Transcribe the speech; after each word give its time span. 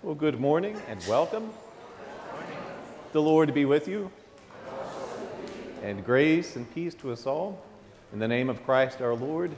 Well, 0.00 0.14
good 0.14 0.38
morning 0.38 0.80
and 0.86 1.04
welcome. 1.08 1.50
The 3.10 3.20
Lord 3.20 3.52
be 3.52 3.64
with 3.64 3.88
you. 3.88 4.12
And 5.82 6.04
grace 6.04 6.54
and 6.54 6.72
peace 6.72 6.94
to 6.94 7.10
us 7.10 7.26
all. 7.26 7.60
In 8.12 8.20
the 8.20 8.28
name 8.28 8.48
of 8.48 8.64
Christ 8.64 9.00
our 9.00 9.16
Lord, 9.16 9.50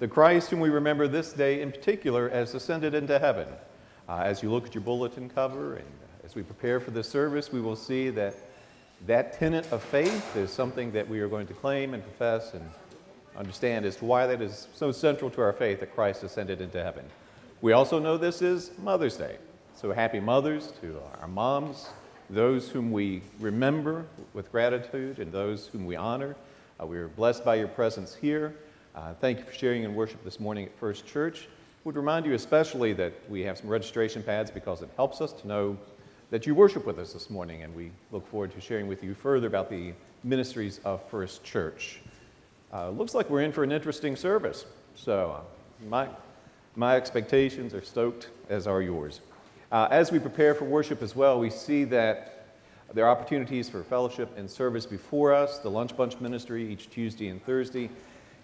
the 0.00 0.08
Christ 0.08 0.50
whom 0.50 0.58
we 0.58 0.70
remember 0.70 1.06
this 1.06 1.32
day 1.32 1.62
in 1.62 1.70
particular 1.70 2.28
as 2.30 2.52
ascended 2.56 2.94
into 2.94 3.16
heaven. 3.20 3.46
Uh, 4.08 4.22
as 4.24 4.42
you 4.42 4.50
look 4.50 4.66
at 4.66 4.74
your 4.74 4.82
bulletin 4.82 5.28
cover 5.28 5.76
and 5.76 5.86
as 6.24 6.34
we 6.34 6.42
prepare 6.42 6.80
for 6.80 6.90
this 6.90 7.08
service, 7.08 7.52
we 7.52 7.60
will 7.60 7.76
see 7.76 8.10
that 8.10 8.34
that 9.06 9.34
tenet 9.34 9.70
of 9.70 9.84
faith 9.84 10.34
is 10.34 10.50
something 10.50 10.90
that 10.90 11.08
we 11.08 11.20
are 11.20 11.28
going 11.28 11.46
to 11.46 11.54
claim 11.54 11.94
and 11.94 12.02
profess 12.02 12.54
and 12.54 12.68
understand 13.36 13.86
as 13.86 13.94
to 13.94 14.04
why 14.04 14.26
that 14.26 14.42
is 14.42 14.66
so 14.74 14.90
central 14.90 15.30
to 15.30 15.40
our 15.40 15.52
faith 15.52 15.78
that 15.78 15.94
Christ 15.94 16.24
ascended 16.24 16.60
into 16.60 16.82
heaven. 16.82 17.04
We 17.60 17.70
also 17.70 18.00
know 18.00 18.16
this 18.16 18.42
is 18.42 18.72
Mother's 18.78 19.16
Day. 19.16 19.36
So 19.76 19.92
happy 19.92 20.20
mothers 20.20 20.72
to 20.80 20.98
our 21.20 21.28
moms, 21.28 21.90
those 22.30 22.70
whom 22.70 22.90
we 22.90 23.20
remember 23.38 24.06
with 24.32 24.50
gratitude, 24.50 25.18
and 25.18 25.30
those 25.30 25.66
whom 25.66 25.84
we 25.84 25.96
honor. 25.96 26.34
Uh, 26.80 26.86
we 26.86 26.96
are 26.96 27.08
blessed 27.08 27.44
by 27.44 27.56
your 27.56 27.68
presence 27.68 28.14
here. 28.14 28.54
Uh, 28.94 29.12
thank 29.20 29.38
you 29.38 29.44
for 29.44 29.52
sharing 29.52 29.82
in 29.82 29.94
worship 29.94 30.24
this 30.24 30.40
morning 30.40 30.64
at 30.64 30.74
First 30.78 31.06
Church. 31.06 31.46
Would 31.84 31.94
remind 31.94 32.24
you 32.24 32.32
especially 32.32 32.94
that 32.94 33.12
we 33.28 33.42
have 33.42 33.58
some 33.58 33.68
registration 33.68 34.22
pads 34.22 34.50
because 34.50 34.80
it 34.80 34.88
helps 34.96 35.20
us 35.20 35.34
to 35.34 35.46
know 35.46 35.76
that 36.30 36.46
you 36.46 36.54
worship 36.54 36.86
with 36.86 36.98
us 36.98 37.12
this 37.12 37.28
morning, 37.28 37.62
and 37.62 37.74
we 37.74 37.90
look 38.12 38.26
forward 38.30 38.52
to 38.52 38.62
sharing 38.62 38.88
with 38.88 39.04
you 39.04 39.12
further 39.12 39.46
about 39.46 39.68
the 39.68 39.92
ministries 40.24 40.80
of 40.86 41.06
First 41.10 41.44
Church. 41.44 42.00
Uh, 42.72 42.88
looks 42.88 43.14
like 43.14 43.28
we're 43.28 43.42
in 43.42 43.52
for 43.52 43.62
an 43.62 43.72
interesting 43.72 44.16
service, 44.16 44.64
so 44.94 45.32
uh, 45.32 45.86
my, 45.86 46.08
my 46.76 46.96
expectations 46.96 47.74
are 47.74 47.82
stoked, 47.82 48.30
as 48.48 48.66
are 48.66 48.80
yours. 48.80 49.20
Uh, 49.72 49.88
as 49.90 50.12
we 50.12 50.20
prepare 50.20 50.54
for 50.54 50.64
worship 50.64 51.02
as 51.02 51.16
well, 51.16 51.40
we 51.40 51.50
see 51.50 51.82
that 51.82 52.46
there 52.94 53.04
are 53.04 53.10
opportunities 53.10 53.68
for 53.68 53.82
fellowship 53.82 54.30
and 54.38 54.48
service 54.48 54.86
before 54.86 55.34
us, 55.34 55.58
the 55.58 55.68
Lunch 55.68 55.96
Bunch 55.96 56.20
Ministry 56.20 56.70
each 56.70 56.88
Tuesday 56.88 57.28
and 57.28 57.44
Thursday. 57.44 57.90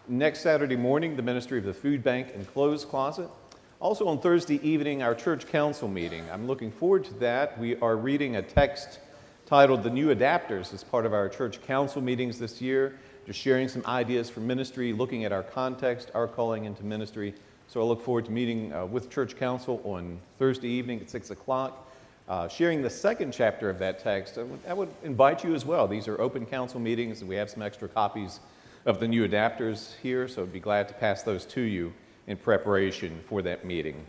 Next 0.08 0.40
Saturday 0.40 0.74
morning, 0.74 1.14
the 1.14 1.22
ministry 1.22 1.58
of 1.58 1.64
the 1.64 1.72
Food 1.72 2.02
Bank 2.02 2.32
and 2.34 2.44
Clothes 2.52 2.84
Closet. 2.84 3.30
Also 3.78 4.08
on 4.08 4.18
Thursday 4.18 4.60
evening, 4.68 5.00
our 5.00 5.14
church 5.14 5.46
council 5.46 5.86
meeting. 5.86 6.24
I'm 6.32 6.48
looking 6.48 6.72
forward 6.72 7.04
to 7.04 7.14
that. 7.14 7.56
We 7.56 7.76
are 7.76 7.96
reading 7.96 8.34
a 8.34 8.42
text 8.42 8.98
titled 9.46 9.84
The 9.84 9.90
New 9.90 10.12
Adapters 10.12 10.74
as 10.74 10.82
part 10.82 11.06
of 11.06 11.12
our 11.12 11.28
church 11.28 11.62
council 11.62 12.02
meetings 12.02 12.36
this 12.36 12.60
year, 12.60 12.98
just 13.26 13.38
sharing 13.38 13.68
some 13.68 13.84
ideas 13.86 14.28
for 14.28 14.40
ministry, 14.40 14.92
looking 14.92 15.24
at 15.24 15.30
our 15.30 15.44
context, 15.44 16.10
our 16.14 16.26
calling 16.26 16.64
into 16.64 16.84
ministry. 16.84 17.32
So 17.72 17.80
I 17.80 17.84
look 17.84 18.02
forward 18.02 18.26
to 18.26 18.30
meeting 18.30 18.70
uh, 18.74 18.84
with 18.84 19.08
church 19.08 19.34
council 19.34 19.80
on 19.84 20.20
Thursday 20.38 20.68
evening 20.68 21.00
at 21.00 21.08
6 21.08 21.30
o'clock. 21.30 21.90
Uh, 22.28 22.46
sharing 22.46 22.82
the 22.82 22.90
second 22.90 23.32
chapter 23.32 23.70
of 23.70 23.78
that 23.78 23.98
text, 23.98 24.36
I 24.36 24.42
would, 24.42 24.60
I 24.68 24.74
would, 24.74 24.90
invite 25.02 25.42
you 25.42 25.54
as 25.54 25.64
well. 25.64 25.88
These 25.88 26.06
are 26.06 26.20
open 26.20 26.44
council 26.44 26.78
meetings, 26.78 27.20
and 27.20 27.30
we 27.30 27.34
have 27.36 27.48
some 27.48 27.62
extra 27.62 27.88
copies 27.88 28.40
of 28.84 29.00
the 29.00 29.08
new 29.08 29.26
adapters 29.26 29.96
here, 30.02 30.28
so 30.28 30.42
I'd 30.42 30.52
be 30.52 30.60
glad 30.60 30.86
to 30.88 30.92
pass 30.92 31.22
those 31.22 31.46
to 31.46 31.62
you 31.62 31.94
in 32.26 32.36
preparation 32.36 33.18
for 33.26 33.40
that 33.40 33.64
meeting. 33.64 34.04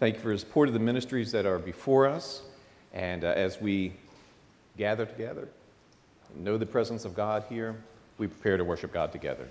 Thank 0.00 0.16
you 0.16 0.20
for 0.20 0.30
your 0.30 0.38
support 0.38 0.66
of 0.66 0.74
the 0.74 0.80
ministries 0.80 1.30
that 1.30 1.46
are 1.46 1.60
before 1.60 2.08
us, 2.08 2.42
and 2.92 3.22
uh, 3.22 3.28
as 3.28 3.60
we 3.60 3.92
gather 4.76 5.06
together, 5.06 5.48
know 6.34 6.58
the 6.58 6.66
presence 6.66 7.04
of 7.04 7.14
God 7.14 7.44
here, 7.48 7.76
we 8.18 8.26
prepare 8.26 8.56
to 8.56 8.64
worship 8.64 8.92
God 8.92 9.12
together. 9.12 9.46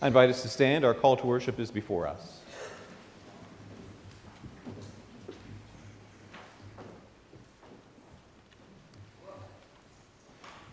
I 0.00 0.06
invite 0.06 0.30
us 0.30 0.42
to 0.42 0.48
stand. 0.48 0.84
Our 0.84 0.94
call 0.94 1.16
to 1.16 1.26
worship 1.26 1.58
is 1.58 1.72
before 1.72 2.06
us. 2.06 2.40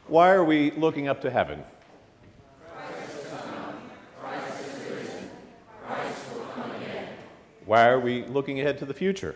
Why 0.08 0.30
are 0.32 0.46
we 0.46 0.70
looking 0.72 1.08
up 1.08 1.22
to 1.22 1.32
heaven? 1.32 1.64
Why 7.66 7.88
are 7.90 8.00
we 8.00 8.26
looking 8.26 8.60
ahead 8.60 8.78
to 8.78 8.86
the 8.86 8.94
future? 8.94 9.36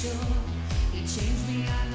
sure 0.00 0.12
you 0.94 1.00
changed 1.00 1.48
me. 1.48 1.87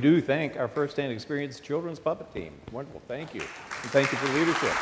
Do 0.00 0.20
thank 0.20 0.56
our 0.56 0.68
first-hand 0.68 1.12
experience 1.12 1.60
children's 1.60 1.98
puppet 1.98 2.32
team. 2.32 2.54
Wonderful, 2.72 3.02
thank 3.06 3.34
you. 3.34 3.40
And 3.40 3.90
thank 3.90 4.10
you 4.10 4.18
for 4.18 4.26
the 4.26 4.32
leadership. 4.32 4.72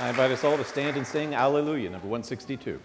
I 0.00 0.08
invite 0.08 0.30
us 0.30 0.44
all 0.44 0.56
to 0.56 0.64
stand 0.64 0.96
and 0.96 1.06
sing 1.06 1.34
Alleluia, 1.34 1.90
number 1.90 2.06
162. 2.06 2.80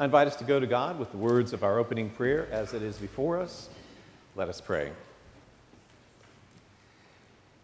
I 0.00 0.04
invite 0.04 0.28
us 0.28 0.36
to 0.36 0.44
go 0.44 0.60
to 0.60 0.66
God 0.68 0.96
with 0.96 1.10
the 1.10 1.16
words 1.16 1.52
of 1.52 1.64
our 1.64 1.80
opening 1.80 2.08
prayer 2.08 2.46
as 2.52 2.72
it 2.72 2.82
is 2.82 2.98
before 2.98 3.40
us. 3.40 3.68
Let 4.36 4.48
us 4.48 4.60
pray. 4.60 4.92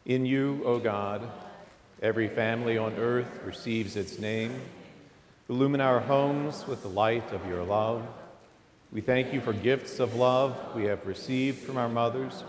In 0.05 0.27
you, 0.27 0.61
O 0.65 0.81
God, 0.81 1.23
every 2.03 2.27
family 2.27 2.77
on 2.77 2.95
earth 2.95 3.41
receives 3.45 3.95
its 3.95 4.19
name. 4.19 4.61
Illumine 5.49 5.81
our 5.81 6.01
homes 6.01 6.67
with 6.67 6.83
the 6.83 6.89
light 6.89 7.33
of 7.33 7.47
your 7.47 7.63
love. 7.63 8.05
We 8.91 9.01
thank 9.01 9.33
you 9.33 9.41
for 9.41 9.53
gifts 9.53 10.01
of 10.01 10.17
love 10.17 10.57
we 10.75 10.87
have 10.87 11.07
received 11.07 11.61
from 11.61 11.77
our 11.77 11.89
mothers 11.89 12.43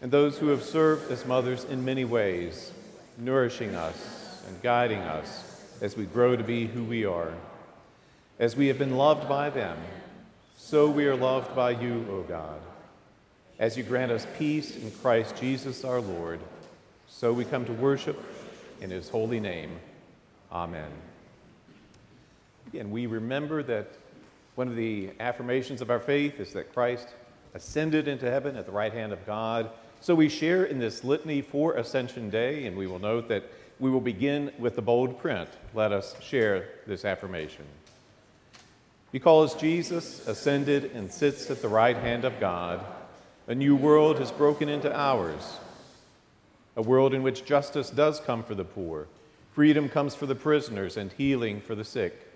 and 0.00 0.10
those 0.10 0.38
who 0.38 0.48
have 0.48 0.62
served 0.62 1.12
as 1.12 1.26
mothers 1.26 1.64
in 1.64 1.84
many 1.84 2.06
ways, 2.06 2.72
nourishing 3.18 3.74
us 3.74 4.42
and 4.48 4.62
guiding 4.62 5.00
us 5.00 5.62
as 5.82 5.94
we 5.94 6.06
grow 6.06 6.36
to 6.36 6.42
be 6.42 6.66
who 6.66 6.84
we 6.84 7.04
are. 7.04 7.34
As 8.40 8.56
we 8.56 8.68
have 8.68 8.78
been 8.78 8.96
loved 8.96 9.28
by 9.28 9.50
them, 9.50 9.76
so 10.56 10.88
we 10.88 11.04
are 11.04 11.14
loved 11.14 11.54
by 11.54 11.72
you, 11.72 12.06
O 12.10 12.22
God. 12.22 12.58
As 13.58 13.76
you 13.76 13.82
grant 13.82 14.10
us 14.10 14.26
peace 14.38 14.76
in 14.76 14.90
Christ 15.02 15.36
Jesus 15.36 15.84
our 15.84 16.00
Lord, 16.00 16.40
so 17.06 17.34
we 17.34 17.44
come 17.44 17.66
to 17.66 17.74
worship 17.74 18.18
in 18.80 18.88
his 18.88 19.10
holy 19.10 19.40
name. 19.40 19.78
Amen. 20.50 20.90
Again, 22.68 22.90
we 22.90 23.04
remember 23.04 23.62
that 23.64 23.88
one 24.54 24.68
of 24.68 24.74
the 24.74 25.10
affirmations 25.20 25.82
of 25.82 25.90
our 25.90 26.00
faith 26.00 26.40
is 26.40 26.54
that 26.54 26.72
Christ 26.72 27.08
ascended 27.52 28.08
into 28.08 28.30
heaven 28.30 28.56
at 28.56 28.64
the 28.64 28.72
right 28.72 28.94
hand 28.94 29.12
of 29.12 29.26
God. 29.26 29.68
So 30.00 30.14
we 30.14 30.30
share 30.30 30.64
in 30.64 30.78
this 30.78 31.04
litany 31.04 31.42
for 31.42 31.74
Ascension 31.74 32.30
Day, 32.30 32.64
and 32.64 32.74
we 32.74 32.86
will 32.86 33.00
note 33.00 33.28
that 33.28 33.44
we 33.78 33.90
will 33.90 34.00
begin 34.00 34.50
with 34.58 34.76
the 34.76 34.82
bold 34.82 35.18
print. 35.18 35.50
Let 35.74 35.92
us 35.92 36.16
share 36.22 36.70
this 36.86 37.04
affirmation. 37.04 37.66
Because 39.12 39.54
Jesus 39.56 40.26
ascended 40.28 40.92
and 40.94 41.10
sits 41.10 41.50
at 41.50 41.62
the 41.62 41.68
right 41.68 41.96
hand 41.96 42.24
of 42.24 42.38
God, 42.38 42.84
a 43.48 43.54
new 43.54 43.74
world 43.74 44.20
has 44.20 44.30
broken 44.30 44.68
into 44.68 44.96
ours. 44.96 45.58
A 46.76 46.82
world 46.82 47.12
in 47.12 47.24
which 47.24 47.44
justice 47.44 47.90
does 47.90 48.20
come 48.20 48.44
for 48.44 48.54
the 48.54 48.64
poor, 48.64 49.08
freedom 49.52 49.88
comes 49.88 50.14
for 50.14 50.26
the 50.26 50.36
prisoners, 50.36 50.96
and 50.96 51.12
healing 51.12 51.60
for 51.60 51.74
the 51.74 51.84
sick. 51.84 52.28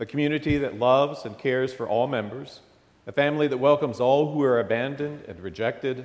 a 0.00 0.06
community 0.06 0.58
that 0.58 0.78
loves 0.78 1.24
and 1.24 1.38
cares 1.38 1.72
for 1.72 1.88
all 1.88 2.08
members, 2.08 2.60
a 3.06 3.12
family 3.12 3.46
that 3.46 3.58
welcomes 3.58 4.00
all 4.00 4.32
who 4.32 4.42
are 4.42 4.58
abandoned 4.58 5.24
and 5.28 5.40
rejected, 5.40 6.04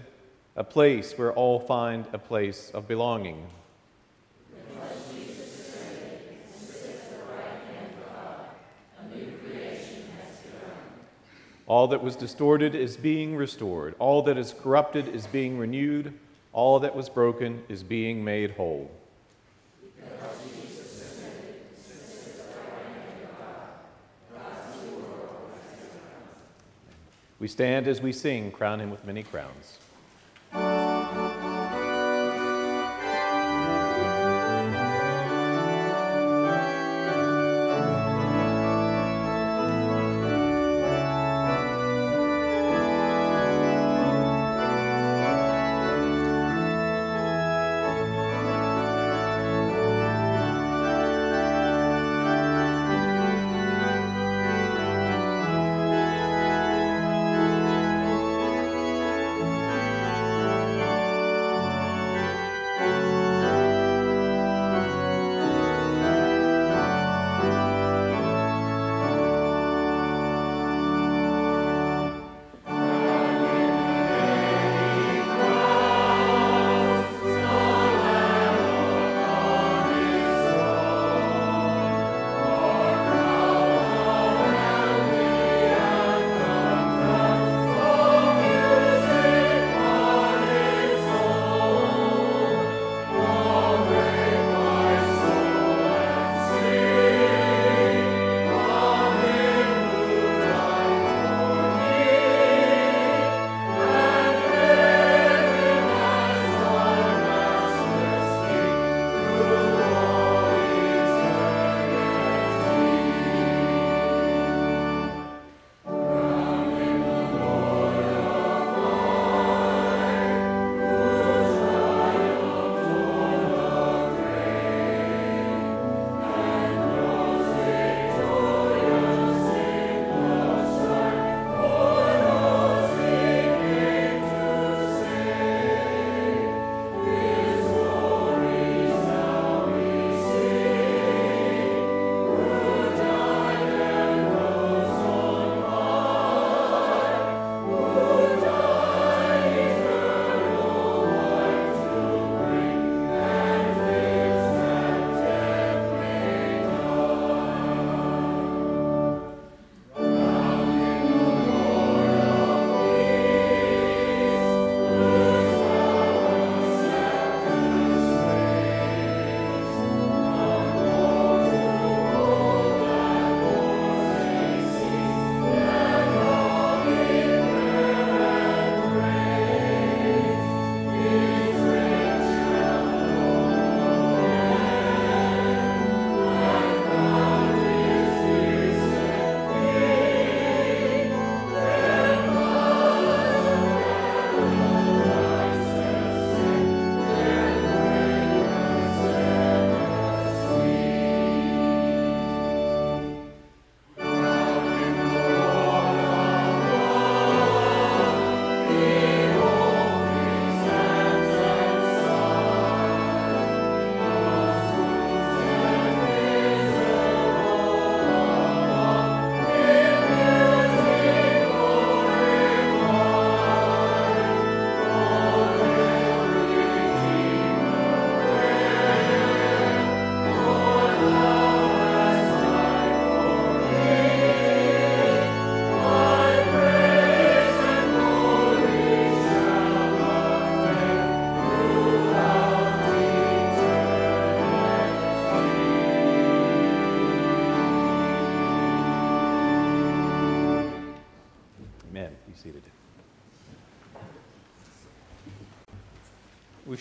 a 0.56 0.64
place 0.64 1.18
where 1.18 1.34
all 1.34 1.60
find 1.60 2.06
a 2.14 2.20
place 2.20 2.70
of 2.74 2.88
belonging. 2.88 3.48
All 11.66 11.88
that 11.88 12.04
was 12.04 12.16
distorted 12.16 12.76
is 12.76 12.98
being 12.98 13.36
restored. 13.36 13.96
All 13.98 14.22
that 14.24 14.38
is 14.38 14.54
corrupted 14.62 15.08
is 15.08 15.26
being 15.28 15.58
renewed. 15.58 16.14
All 16.52 16.80
that 16.80 16.96
was 16.96 17.10
broken 17.10 17.64
is 17.68 17.82
being 17.84 18.24
made 18.24 18.52
whole. 18.52 18.92
We 27.40 27.48
stand 27.48 27.88
as 27.88 28.02
we 28.02 28.12
sing, 28.14 28.52
crown 28.52 28.80
him 28.80 28.92
with 28.92 29.04
many 29.04 29.24
crowns. 29.24 29.80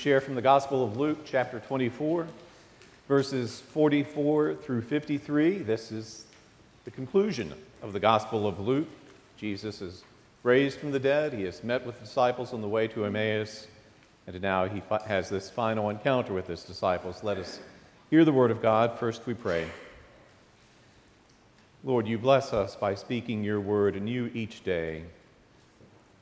Share 0.03 0.21
from 0.21 0.35
the 0.35 0.43
Gospel 0.43 0.83
of 0.83 0.97
Luke, 0.97 1.19
chapter 1.25 1.61
24, 1.61 2.27
verses 3.07 3.61
44 3.61 4.57
through 4.57 4.83
53. 4.83 5.59
This 5.59 5.93
is 5.93 6.25
the 6.85 6.91
conclusion 6.91 7.55
of 7.83 7.93
the 7.93 8.01
Gospel 8.01 8.49
of 8.49 8.59
Luke. 8.59 8.89
Jesus 9.37 9.81
is 9.81 10.03
raised 10.43 10.81
from 10.81 10.91
the 10.91 10.99
dead. 10.99 11.33
He 11.33 11.45
has 11.45 11.63
met 11.63 11.87
with 11.87 12.01
disciples 12.01 12.53
on 12.53 12.63
the 12.63 12.67
way 12.67 12.89
to 12.89 13.05
Emmaus, 13.05 13.69
and 14.27 14.43
now 14.43 14.67
he 14.67 14.83
has 15.07 15.29
this 15.29 15.49
final 15.49 15.89
encounter 15.89 16.33
with 16.33 16.49
his 16.49 16.65
disciples. 16.65 17.23
Let 17.23 17.39
us 17.39 17.61
hear 18.11 18.25
the 18.25 18.33
word 18.33 18.51
of 18.51 18.61
God. 18.61 18.99
First, 18.99 19.25
we 19.25 19.35
pray. 19.35 19.69
Lord, 21.85 22.09
you 22.09 22.19
bless 22.19 22.53
us 22.53 22.75
by 22.75 22.97
speaking 22.97 23.45
your 23.45 23.61
word 23.61 23.95
anew 23.95 24.33
each 24.35 24.65
day. 24.65 25.05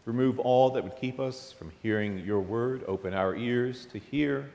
Remove 0.06 0.38
all 0.38 0.70
that 0.70 0.82
would 0.82 0.96
keep 0.96 1.20
us 1.20 1.52
from 1.52 1.70
hearing 1.82 2.18
your 2.18 2.40
word. 2.40 2.82
Open 2.86 3.14
our 3.14 3.34
ears 3.36 3.86
to 3.92 3.98
hear, 3.98 4.50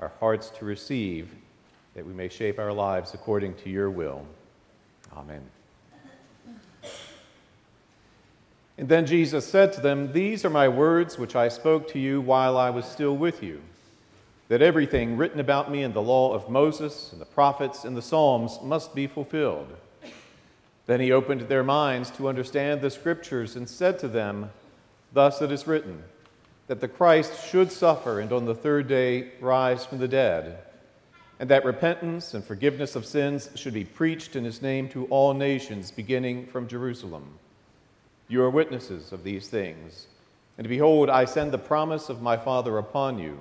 our 0.00 0.12
hearts 0.20 0.50
to 0.58 0.64
receive, 0.64 1.34
that 1.94 2.06
we 2.06 2.12
may 2.12 2.28
shape 2.28 2.58
our 2.58 2.72
lives 2.72 3.14
according 3.14 3.54
to 3.54 3.70
your 3.70 3.90
will. 3.90 4.24
Amen. 5.16 5.42
And 8.78 8.88
then 8.88 9.06
Jesus 9.06 9.44
said 9.44 9.72
to 9.72 9.80
them, 9.80 10.12
These 10.12 10.44
are 10.44 10.50
my 10.50 10.68
words 10.68 11.18
which 11.18 11.34
I 11.34 11.48
spoke 11.48 11.88
to 11.88 11.98
you 11.98 12.20
while 12.20 12.56
I 12.56 12.70
was 12.70 12.84
still 12.84 13.16
with 13.16 13.42
you, 13.42 13.60
that 14.46 14.62
everything 14.62 15.16
written 15.16 15.40
about 15.40 15.70
me 15.70 15.82
in 15.82 15.92
the 15.92 16.00
law 16.00 16.32
of 16.32 16.48
Moses 16.48 17.10
and 17.10 17.20
the 17.20 17.26
prophets 17.26 17.84
and 17.84 17.96
the 17.96 18.02
Psalms 18.02 18.60
must 18.62 18.94
be 18.94 19.08
fulfilled. 19.08 19.76
Then 20.86 21.00
he 21.00 21.10
opened 21.10 21.42
their 21.42 21.64
minds 21.64 22.10
to 22.12 22.28
understand 22.28 22.80
the 22.80 22.90
scriptures 22.90 23.56
and 23.56 23.68
said 23.68 23.98
to 23.98 24.08
them, 24.08 24.50
Thus 25.12 25.40
it 25.42 25.50
is 25.50 25.66
written 25.66 26.04
that 26.66 26.80
the 26.80 26.88
Christ 26.88 27.48
should 27.48 27.72
suffer 27.72 28.20
and 28.20 28.30
on 28.32 28.44
the 28.44 28.54
third 28.54 28.88
day 28.88 29.30
rise 29.40 29.86
from 29.86 29.98
the 29.98 30.08
dead, 30.08 30.58
and 31.40 31.48
that 31.48 31.64
repentance 31.64 32.34
and 32.34 32.44
forgiveness 32.44 32.94
of 32.94 33.06
sins 33.06 33.48
should 33.54 33.74
be 33.74 33.84
preached 33.84 34.36
in 34.36 34.44
his 34.44 34.60
name 34.60 34.88
to 34.90 35.06
all 35.06 35.32
nations, 35.32 35.90
beginning 35.90 36.46
from 36.46 36.68
Jerusalem. 36.68 37.38
You 38.28 38.42
are 38.42 38.50
witnesses 38.50 39.12
of 39.12 39.24
these 39.24 39.48
things. 39.48 40.08
And 40.58 40.68
behold, 40.68 41.08
I 41.08 41.24
send 41.24 41.52
the 41.52 41.58
promise 41.58 42.08
of 42.08 42.20
my 42.20 42.36
Father 42.36 42.76
upon 42.76 43.18
you. 43.18 43.38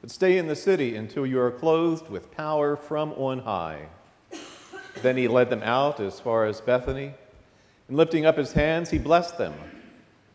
But 0.00 0.10
stay 0.10 0.36
in 0.36 0.46
the 0.46 0.54
city 0.54 0.94
until 0.96 1.26
you 1.26 1.40
are 1.40 1.50
clothed 1.50 2.10
with 2.10 2.30
power 2.30 2.76
from 2.76 3.12
on 3.14 3.40
high. 3.40 3.86
Then 5.00 5.16
he 5.16 5.26
led 5.26 5.48
them 5.48 5.62
out 5.62 5.98
as 5.98 6.20
far 6.20 6.44
as 6.44 6.60
Bethany, 6.60 7.14
and 7.88 7.96
lifting 7.96 8.26
up 8.26 8.36
his 8.36 8.52
hands, 8.52 8.90
he 8.90 8.98
blessed 8.98 9.38
them. 9.38 9.54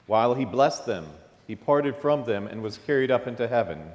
While 0.08 0.34
he 0.34 0.46
blessed 0.46 0.86
them, 0.86 1.06
he 1.46 1.56
parted 1.56 1.96
from 1.98 2.24
them 2.24 2.48
and 2.48 2.64
was 2.64 2.80
carried 2.80 3.12
up 3.12 3.28
into 3.28 3.48
heaven. 3.48 3.92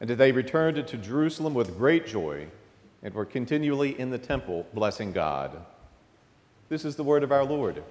And 0.00 0.10
they 0.10 0.32
returned 0.32 0.86
to 0.86 0.96
Jerusalem 0.96 1.54
with 1.54 1.76
great 1.76 2.06
joy 2.06 2.46
and 3.02 3.12
were 3.12 3.24
continually 3.24 3.98
in 3.98 4.10
the 4.10 4.18
temple 4.18 4.66
blessing 4.72 5.12
God. 5.12 5.64
This 6.68 6.84
is 6.84 6.96
the 6.96 7.04
word 7.04 7.22
of 7.22 7.32
our 7.32 7.44
Lord. 7.44 7.82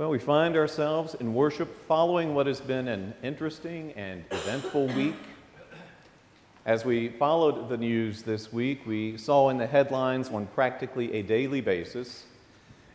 Well, 0.00 0.08
we 0.08 0.18
find 0.18 0.56
ourselves 0.56 1.14
in 1.16 1.34
worship 1.34 1.86
following 1.86 2.34
what 2.34 2.46
has 2.46 2.58
been 2.58 2.88
an 2.88 3.12
interesting 3.22 3.92
and 3.96 4.24
eventful 4.30 4.86
week. 4.86 5.14
As 6.64 6.86
we 6.86 7.10
followed 7.10 7.68
the 7.68 7.76
news 7.76 8.22
this 8.22 8.50
week, 8.50 8.86
we 8.86 9.18
saw 9.18 9.50
in 9.50 9.58
the 9.58 9.66
headlines 9.66 10.30
on 10.30 10.46
practically 10.46 11.12
a 11.12 11.22
daily 11.22 11.60
basis 11.60 12.24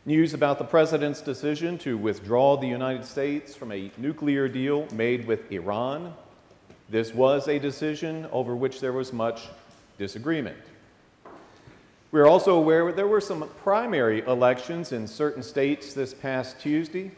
news 0.08 0.34
about 0.34 0.58
the 0.58 0.64
president's 0.64 1.22
decision 1.22 1.78
to 1.78 1.96
withdraw 1.96 2.58
the 2.58 2.66
United 2.66 3.06
States 3.06 3.54
from 3.54 3.72
a 3.72 3.92
nuclear 3.98 4.48
deal 4.48 4.88
made 4.92 5.28
with 5.28 5.52
Iran. 5.52 6.12
This 6.90 7.14
was 7.14 7.48
a 7.48 7.60
decision 7.60 8.28
over 8.32 8.56
which 8.56 8.82
there 8.82 8.94
was 8.94 9.14
much 9.14 9.44
disagreement. 10.00 10.58
We're 12.16 12.30
also 12.30 12.56
aware 12.56 12.86
that 12.86 12.96
there 12.96 13.10
were 13.10 13.20
some 13.20 13.46
primary 13.62 14.22
elections 14.22 14.94
in 14.94 15.06
certain 15.06 15.44
states 15.44 15.94
this 15.94 16.14
past 16.14 16.58
Tuesday. 16.62 17.12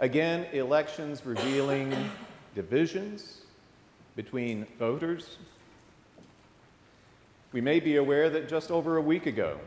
Again, 0.00 0.44
elections 0.52 1.24
revealing 1.24 1.96
divisions 2.54 3.40
between 4.14 4.66
voters. 4.78 5.38
We 7.52 7.62
may 7.62 7.80
be 7.80 7.96
aware 7.96 8.28
that 8.28 8.50
just 8.50 8.70
over 8.70 8.98
a 8.98 9.00
week 9.00 9.24
ago, 9.24 9.58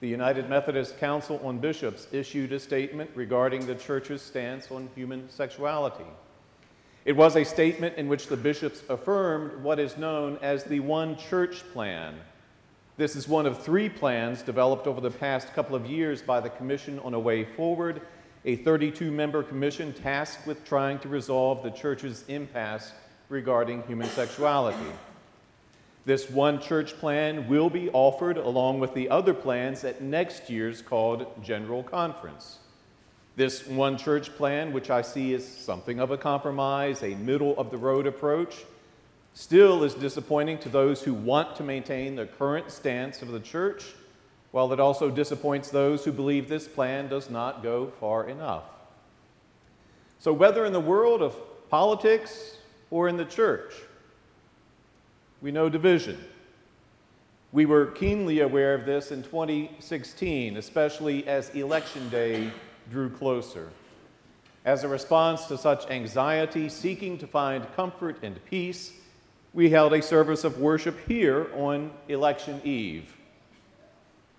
the 0.00 0.08
United 0.08 0.48
Methodist 0.48 0.98
Council 0.98 1.38
on 1.44 1.58
Bishops 1.58 2.06
issued 2.12 2.54
a 2.54 2.58
statement 2.58 3.10
regarding 3.14 3.66
the 3.66 3.74
church's 3.74 4.22
stance 4.22 4.70
on 4.70 4.88
human 4.94 5.28
sexuality. 5.28 6.10
It 7.04 7.12
was 7.12 7.36
a 7.36 7.44
statement 7.44 7.98
in 7.98 8.08
which 8.08 8.28
the 8.28 8.38
bishops 8.38 8.82
affirmed 8.88 9.62
what 9.62 9.78
is 9.78 9.98
known 9.98 10.38
as 10.40 10.64
the 10.64 10.80
One 10.80 11.14
Church 11.18 11.62
Plan 11.74 12.14
this 13.00 13.16
is 13.16 13.26
one 13.26 13.46
of 13.46 13.62
three 13.62 13.88
plans 13.88 14.42
developed 14.42 14.86
over 14.86 15.00
the 15.00 15.10
past 15.10 15.54
couple 15.54 15.74
of 15.74 15.86
years 15.86 16.20
by 16.20 16.38
the 16.38 16.50
Commission 16.50 16.98
on 16.98 17.14
a 17.14 17.18
Way 17.18 17.46
Forward, 17.46 18.02
a 18.44 18.56
32 18.56 19.10
member 19.10 19.42
commission 19.42 19.94
tasked 19.94 20.46
with 20.46 20.62
trying 20.66 20.98
to 20.98 21.08
resolve 21.08 21.62
the 21.62 21.70
church's 21.70 22.26
impasse 22.28 22.92
regarding 23.30 23.82
human 23.84 24.06
sexuality. 24.08 24.92
This 26.04 26.28
one 26.28 26.60
church 26.60 26.92
plan 26.98 27.48
will 27.48 27.70
be 27.70 27.88
offered 27.88 28.36
along 28.36 28.80
with 28.80 28.92
the 28.92 29.08
other 29.08 29.32
plans 29.32 29.82
at 29.82 30.02
next 30.02 30.50
year's 30.50 30.82
called 30.82 31.26
General 31.42 31.82
Conference. 31.82 32.58
This 33.34 33.66
one 33.66 33.96
church 33.96 34.28
plan, 34.36 34.74
which 34.74 34.90
I 34.90 35.00
see 35.00 35.32
as 35.32 35.48
something 35.48 36.00
of 36.00 36.10
a 36.10 36.18
compromise, 36.18 37.02
a 37.02 37.14
middle 37.14 37.58
of 37.58 37.70
the 37.70 37.78
road 37.78 38.06
approach, 38.06 38.56
still 39.34 39.84
is 39.84 39.94
disappointing 39.94 40.58
to 40.58 40.68
those 40.68 41.02
who 41.02 41.14
want 41.14 41.56
to 41.56 41.62
maintain 41.62 42.16
the 42.16 42.26
current 42.26 42.70
stance 42.70 43.22
of 43.22 43.28
the 43.28 43.40
church, 43.40 43.84
while 44.50 44.72
it 44.72 44.80
also 44.80 45.10
disappoints 45.10 45.70
those 45.70 46.04
who 46.04 46.12
believe 46.12 46.48
this 46.48 46.66
plan 46.66 47.08
does 47.08 47.30
not 47.30 47.62
go 47.62 47.92
far 48.00 48.28
enough. 48.28 48.64
So, 50.18 50.32
whether 50.32 50.64
in 50.64 50.72
the 50.72 50.80
world 50.80 51.22
of 51.22 51.36
politics 51.70 52.56
or 52.90 53.08
in 53.08 53.16
the 53.16 53.24
church, 53.24 53.72
we 55.40 55.50
know 55.50 55.68
division. 55.68 56.22
We 57.52 57.66
were 57.66 57.86
keenly 57.86 58.40
aware 58.40 58.74
of 58.74 58.84
this 58.84 59.10
in 59.10 59.22
2016, 59.22 60.56
especially 60.56 61.26
as 61.26 61.50
election 61.50 62.08
day 62.08 62.50
drew 62.90 63.10
closer. 63.10 63.70
As 64.64 64.84
a 64.84 64.88
response 64.88 65.46
to 65.46 65.56
such 65.56 65.90
anxiety, 65.90 66.68
seeking 66.68 67.18
to 67.18 67.26
find 67.26 67.66
comfort 67.74 68.18
and 68.22 68.38
peace, 68.44 68.92
we 69.52 69.70
held 69.70 69.92
a 69.92 70.02
service 70.02 70.44
of 70.44 70.58
worship 70.60 70.96
here 71.08 71.48
on 71.56 71.90
election 72.08 72.60
eve. 72.64 73.16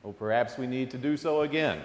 Well, 0.04 0.14
perhaps 0.14 0.58
we 0.58 0.68
need 0.68 0.90
to 0.92 0.98
do 0.98 1.18
so 1.18 1.42
again. 1.42 1.82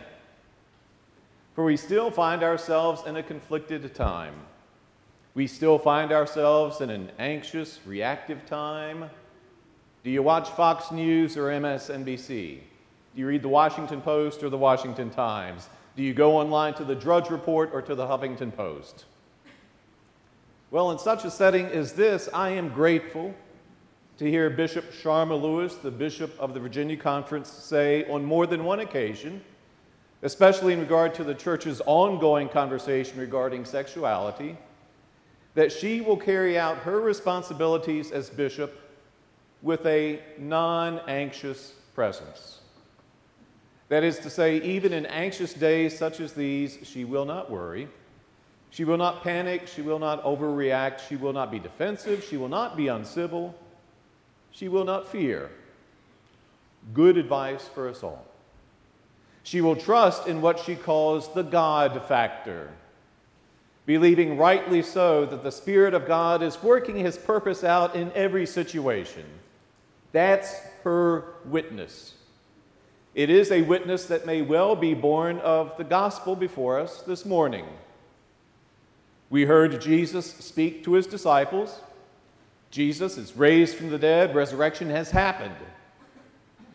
For 1.55 1.65
we 1.65 1.77
still 1.77 2.11
find 2.11 2.43
ourselves 2.43 3.03
in 3.07 3.17
a 3.17 3.23
conflicted 3.23 3.95
time. 3.95 4.35
We 5.35 5.47
still 5.47 5.79
find 5.79 6.13
ourselves 6.13 6.81
in 6.81 6.89
an 6.89 7.11
anxious, 7.19 7.81
reactive 7.85 8.47
time. 8.47 9.11
Do 10.03 10.11
you 10.11 10.23
watch 10.23 10.49
Fox 10.51 10.91
News 10.93 11.37
or 11.37 11.49
MSNBC? 11.49 12.61
Do 13.15 13.21
you 13.21 13.27
read 13.27 13.43
the 13.43 13.49
Washington 13.49 14.01
Post 14.01 14.43
or 14.43 14.51
the 14.51 14.59
Washington 14.59 15.11
Times? 15.11 15.69
Do 15.97 16.03
you 16.03 16.15
go 16.15 16.37
online 16.37 16.75
to 16.75 16.85
the 16.85 16.95
Drudge 16.95 17.31
Report 17.31 17.71
or 17.73 17.83
to 17.83 17.95
the 17.95 18.07
Huffington 18.07 18.55
Post? 18.55 19.07
Well, 20.77 20.91
in 20.91 20.99
such 20.99 21.25
a 21.25 21.31
setting 21.31 21.65
as 21.69 21.95
this, 21.95 22.29
I 22.35 22.51
am 22.51 22.69
grateful 22.69 23.35
to 24.19 24.31
hear 24.31 24.51
Bishop 24.51 24.93
Sharma 24.93 25.41
Lewis, 25.41 25.77
the 25.77 25.91
Bishop 25.91 26.39
of 26.39 26.53
the 26.53 26.61
Virginia 26.61 26.99
Conference, 26.99 27.49
say 27.49 28.07
on 28.11 28.23
more 28.23 28.47
than 28.47 28.63
one 28.63 28.81
occasion, 28.81 29.43
especially 30.21 30.75
in 30.75 30.81
regard 30.81 31.15
to 31.15 31.25
the 31.25 31.33
church's 31.33 31.81
ongoing 31.87 32.51
conversation 32.51 33.19
regarding 33.19 33.65
sexuality, 33.65 34.55
that 35.55 35.73
she 35.73 36.03
will 36.03 36.19
carry 36.19 36.59
out 36.59 36.77
her 36.77 37.01
responsibilities 37.01 38.11
as 38.11 38.29
bishop 38.29 38.79
with 39.63 39.87
a 39.87 40.21
non 40.39 41.01
anxious 41.09 41.73
presence. 41.95 42.61
That 43.89 44.05
is 44.05 44.19
to 44.19 44.29
say, 44.29 44.59
even 44.59 44.93
in 44.93 45.07
anxious 45.07 45.55
days 45.55 45.97
such 45.97 46.21
as 46.21 46.35
these, 46.35 46.81
she 46.83 47.07
will 47.07 47.25
not 47.25 47.51
worry 47.51 47.89
she 48.77 48.85
will 48.85 48.99
not 48.99 49.23
panic. 49.23 49.69
She 49.69 49.81
will 49.81 49.99
not 49.99 50.23
overreact. 50.23 51.01
She 51.09 51.17
will 51.17 51.33
not 51.33 51.51
be 51.51 51.59
defensive. 51.59 52.23
She 52.23 52.37
will 52.37 52.51
not 52.51 52.77
be 52.77 52.89
uncivil. 52.89 53.55
She 54.51 54.69
will 54.69 54.85
not 54.85 55.09
fear. 55.09 55.51
Good 56.93 57.17
advice 57.17 57.67
for 57.67 57.89
us 57.89 58.03
all. 58.03 58.27
She 59.45 59.63
will 59.63 59.77
trust 59.77 60.27
in 60.27 60.43
what 60.43 60.59
she 60.59 60.77
calls 60.77 61.33
the 61.33 61.43
God 61.43 62.03
factor, 62.07 62.69
believing 63.87 64.37
rightly 64.37 64.83
so 64.83 65.25
that 65.25 65.43
the 65.43 65.53
Spirit 65.53 65.95
of 65.95 66.07
God 66.07 66.43
is 66.43 66.63
working 66.63 66.97
His 66.97 67.17
purpose 67.17 67.65
out 67.65 67.97
in 67.97 68.13
every 68.13 68.45
situation. 68.45 69.25
That's 70.13 70.55
her 70.85 71.25
witness. 71.47 72.13
It 73.15 73.31
is 73.31 73.51
a 73.51 73.63
witness 73.63 74.05
that 74.09 74.27
may 74.27 74.43
well 74.43 74.77
be 74.77 74.93
born 74.93 75.39
of 75.39 75.75
the 75.79 75.85
gospel 75.85 76.37
before 76.37 76.79
us 76.79 77.01
this 77.01 77.25
morning. 77.25 77.65
We 79.29 79.45
heard 79.45 79.81
Jesus 79.81 80.33
speak 80.35 80.85
to 80.85 80.93
his 80.93 81.07
disciples. 81.07 81.81
Jesus 82.71 83.17
is 83.17 83.37
raised 83.37 83.77
from 83.77 83.91
the 83.91 83.99
dead, 83.99 84.35
resurrection 84.35 84.91
has 84.91 85.11
happened. 85.11 85.55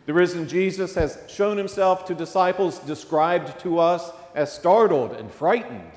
The 0.06 0.14
risen 0.14 0.48
Jesus 0.48 0.94
has 0.96 1.18
shown 1.28 1.56
himself 1.56 2.06
to 2.06 2.14
disciples 2.14 2.78
described 2.80 3.60
to 3.60 3.78
us 3.78 4.10
as 4.34 4.52
startled 4.52 5.12
and 5.12 5.30
frightened. 5.30 5.92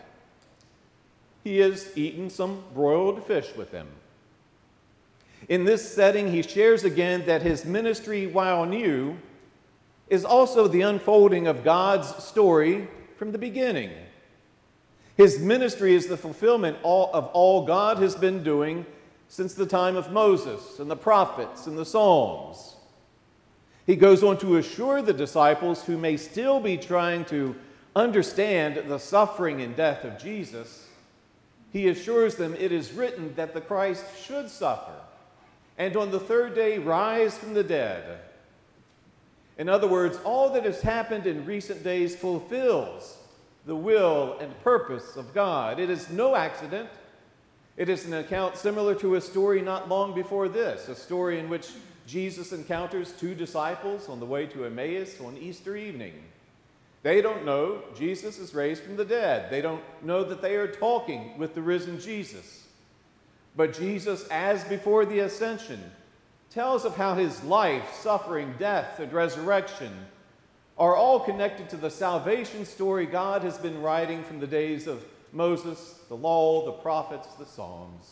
He 1.43 1.57
has 1.59 1.91
eaten 1.95 2.29
some 2.29 2.63
broiled 2.73 3.25
fish 3.25 3.55
with 3.55 3.71
them. 3.71 3.87
In 5.49 5.63
this 5.63 5.93
setting, 5.93 6.31
he 6.31 6.41
shares 6.41 6.83
again 6.83 7.25
that 7.25 7.41
his 7.41 7.65
ministry, 7.65 8.27
while 8.27 8.65
new, 8.65 9.17
is 10.09 10.25
also 10.25 10.67
the 10.67 10.81
unfolding 10.81 11.47
of 11.47 11.63
God's 11.63 12.23
story 12.23 12.87
from 13.17 13.31
the 13.31 13.37
beginning. 13.37 13.91
His 15.17 15.39
ministry 15.39 15.93
is 15.93 16.07
the 16.07 16.17
fulfillment 16.17 16.77
of 16.83 17.27
all 17.27 17.65
God 17.65 17.97
has 17.99 18.15
been 18.15 18.43
doing 18.43 18.85
since 19.27 19.53
the 19.53 19.65
time 19.65 19.95
of 19.95 20.11
Moses 20.11 20.79
and 20.79 20.91
the 20.91 20.95
prophets 20.95 21.67
and 21.67 21.77
the 21.77 21.85
Psalms. 21.85 22.75
He 23.85 23.95
goes 23.95 24.23
on 24.23 24.37
to 24.39 24.57
assure 24.57 25.01
the 25.01 25.13
disciples 25.13 25.83
who 25.85 25.97
may 25.97 26.17
still 26.17 26.59
be 26.59 26.77
trying 26.77 27.25
to 27.25 27.55
understand 27.95 28.89
the 28.89 28.97
suffering 28.97 29.61
and 29.61 29.75
death 29.75 30.03
of 30.03 30.17
Jesus, 30.17 30.87
he 31.71 31.87
assures 31.87 32.35
them 32.35 32.55
it 32.59 32.71
is 32.71 32.93
written 32.93 33.33
that 33.35 33.53
the 33.53 33.61
Christ 33.61 34.05
should 34.21 34.49
suffer 34.49 34.93
and 35.77 35.95
on 35.95 36.11
the 36.11 36.19
third 36.19 36.55
day 36.55 36.77
rise 36.77 37.37
from 37.37 37.53
the 37.53 37.63
dead. 37.63 38.19
In 39.57 39.69
other 39.69 39.87
words, 39.87 40.17
all 40.23 40.49
that 40.51 40.65
has 40.65 40.81
happened 40.81 41.27
in 41.27 41.45
recent 41.45 41.83
days 41.83 42.15
fulfills 42.15 43.17
the 43.65 43.75
will 43.75 44.37
and 44.39 44.57
purpose 44.63 45.15
of 45.15 45.33
God. 45.33 45.79
It 45.79 45.89
is 45.89 46.09
no 46.09 46.35
accident. 46.35 46.89
It 47.77 47.89
is 47.89 48.05
an 48.05 48.13
account 48.13 48.57
similar 48.57 48.95
to 48.95 49.15
a 49.15 49.21
story 49.21 49.61
not 49.61 49.89
long 49.89 50.13
before 50.13 50.47
this, 50.47 50.87
a 50.87 50.95
story 50.95 51.39
in 51.39 51.49
which 51.49 51.69
Jesus 52.07 52.53
encounters 52.53 53.11
two 53.13 53.33
disciples 53.33 54.07
on 54.07 54.19
the 54.19 54.25
way 54.25 54.45
to 54.47 54.65
Emmaus 54.65 55.19
on 55.19 55.37
Easter 55.37 55.75
evening. 55.75 56.13
They 57.03 57.21
don't 57.21 57.45
know 57.45 57.83
Jesus 57.95 58.39
is 58.39 58.55
raised 58.55 58.83
from 58.83 58.95
the 58.95 59.05
dead. 59.05 59.51
They 59.51 59.61
don't 59.61 59.83
know 60.03 60.23
that 60.23 60.41
they 60.41 60.55
are 60.55 60.67
talking 60.67 61.37
with 61.37 61.53
the 61.53 61.61
risen 61.61 61.99
Jesus. 61.99 62.63
But 63.55 63.73
Jesus, 63.73 64.27
as 64.29 64.63
before 64.63 65.05
the 65.05 65.19
ascension, 65.19 65.91
tells 66.49 66.85
of 66.85 66.95
how 66.95 67.15
his 67.15 67.43
life, 67.43 67.93
suffering, 67.93 68.55
death, 68.57 68.99
and 68.99 69.11
resurrection 69.11 69.91
are 70.77 70.95
all 70.95 71.19
connected 71.19 71.69
to 71.69 71.77
the 71.77 71.89
salvation 71.89 72.65
story 72.65 73.05
God 73.05 73.43
has 73.43 73.57
been 73.57 73.81
writing 73.81 74.23
from 74.23 74.39
the 74.39 74.47
days 74.47 74.87
of 74.87 75.05
Moses, 75.31 75.99
the 76.09 76.15
law, 76.15 76.65
the 76.65 76.71
prophets, 76.71 77.27
the 77.35 77.45
Psalms. 77.45 78.11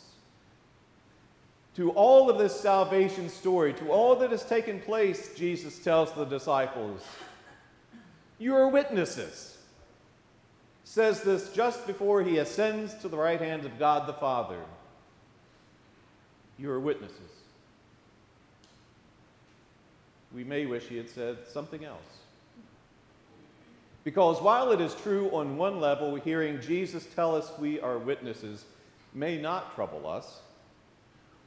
To 1.76 1.92
all 1.92 2.30
of 2.30 2.38
this 2.38 2.58
salvation 2.58 3.30
story, 3.30 3.74
to 3.74 3.92
all 3.92 4.16
that 4.18 4.32
has 4.32 4.46
taken 4.46 4.80
place, 4.80 5.34
Jesus 5.36 5.80
tells 5.80 6.14
the 6.14 6.26
disciples, 6.26 7.02
You 8.38 8.56
are 8.56 8.68
witnesses. 8.68 9.58
says 10.84 11.24
this 11.24 11.52
just 11.52 11.88
before 11.88 12.22
he 12.22 12.38
ascends 12.38 12.94
to 12.96 13.08
the 13.08 13.18
right 13.18 13.42
hand 13.42 13.66
of 13.66 13.80
God 13.80 14.08
the 14.08 14.14
Father. 14.14 14.60
You 16.60 16.70
are 16.70 16.80
witnesses. 16.80 17.18
We 20.34 20.44
may 20.44 20.66
wish 20.66 20.84
he 20.84 20.98
had 20.98 21.10
said 21.10 21.38
something 21.52 21.84
else. 21.84 22.23
Because 24.04 24.42
while 24.42 24.72
it 24.72 24.82
is 24.82 24.96
true 24.96 25.30
on 25.32 25.58
one 25.58 25.80
level, 25.80 26.16
hearing 26.16 26.60
Jesus 26.60 27.06
tell 27.16 27.36
us 27.36 27.52
we 27.58 27.80
are 27.80 27.98
witnesses 27.98 28.66
may 29.14 29.40
not 29.40 29.76
trouble 29.76 30.08
us, 30.08 30.42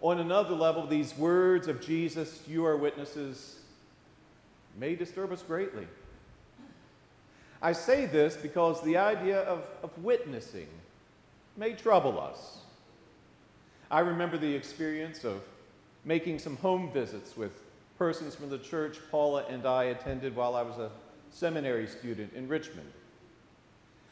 on 0.01 0.21
another 0.21 0.55
level, 0.55 0.87
these 0.87 1.17
words 1.17 1.69
of 1.69 1.81
Jesus, 1.81 2.43
you 2.47 2.65
are 2.67 2.77
witnesses, 2.77 3.61
may 4.79 4.95
disturb 4.95 5.33
us 5.33 5.43
greatly. 5.43 5.87
I 7.63 7.73
say 7.73 8.07
this 8.07 8.37
because 8.37 8.83
the 8.83 8.99
idea 8.99 9.41
of, 9.41 9.65
of 9.83 9.91
witnessing 10.03 10.69
may 11.57 11.73
trouble 11.73 12.21
us. 12.21 12.59
I 13.91 14.01
remember 14.01 14.37
the 14.37 14.55
experience 14.55 15.25
of 15.25 15.43
making 16.05 16.39
some 16.41 16.57
home 16.57 16.91
visits 16.93 17.37
with 17.37 17.53
persons 17.99 18.35
from 18.35 18.51
the 18.51 18.59
church 18.59 18.99
Paula 19.11 19.45
and 19.49 19.65
I 19.65 19.85
attended 19.85 20.37
while 20.37 20.55
I 20.55 20.63
was 20.63 20.77
a 20.77 20.91
seminary 21.37 21.87
student 21.87 22.33
in 22.35 22.49
Richmond. 22.49 22.91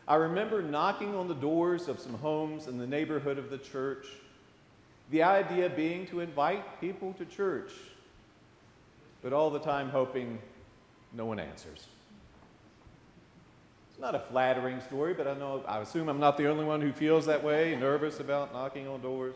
I 0.06 0.16
remember 0.16 0.60
knocking 0.60 1.14
on 1.14 1.26
the 1.26 1.34
doors 1.34 1.88
of 1.88 1.98
some 1.98 2.14
homes 2.14 2.66
in 2.66 2.76
the 2.76 2.86
neighborhood 2.86 3.38
of 3.38 3.48
the 3.48 3.56
church, 3.56 4.06
the 5.10 5.22
idea 5.22 5.70
being 5.70 6.06
to 6.08 6.20
invite 6.20 6.80
people 6.80 7.14
to 7.14 7.24
church, 7.24 7.70
but 9.22 9.32
all 9.32 9.48
the 9.48 9.58
time 9.58 9.88
hoping 9.88 10.38
no 11.14 11.24
one 11.24 11.38
answers. 11.38 11.86
It's 13.90 14.00
not 14.00 14.14
a 14.14 14.18
flattering 14.18 14.80
story, 14.82 15.14
but 15.14 15.26
I 15.26 15.34
know 15.34 15.62
I 15.66 15.78
assume 15.78 16.10
I'm 16.10 16.20
not 16.20 16.36
the 16.36 16.48
only 16.48 16.64
one 16.64 16.82
who 16.82 16.92
feels 16.92 17.24
that 17.24 17.42
way, 17.42 17.74
nervous 17.76 18.20
about 18.20 18.52
knocking 18.52 18.86
on 18.86 19.00
doors. 19.00 19.34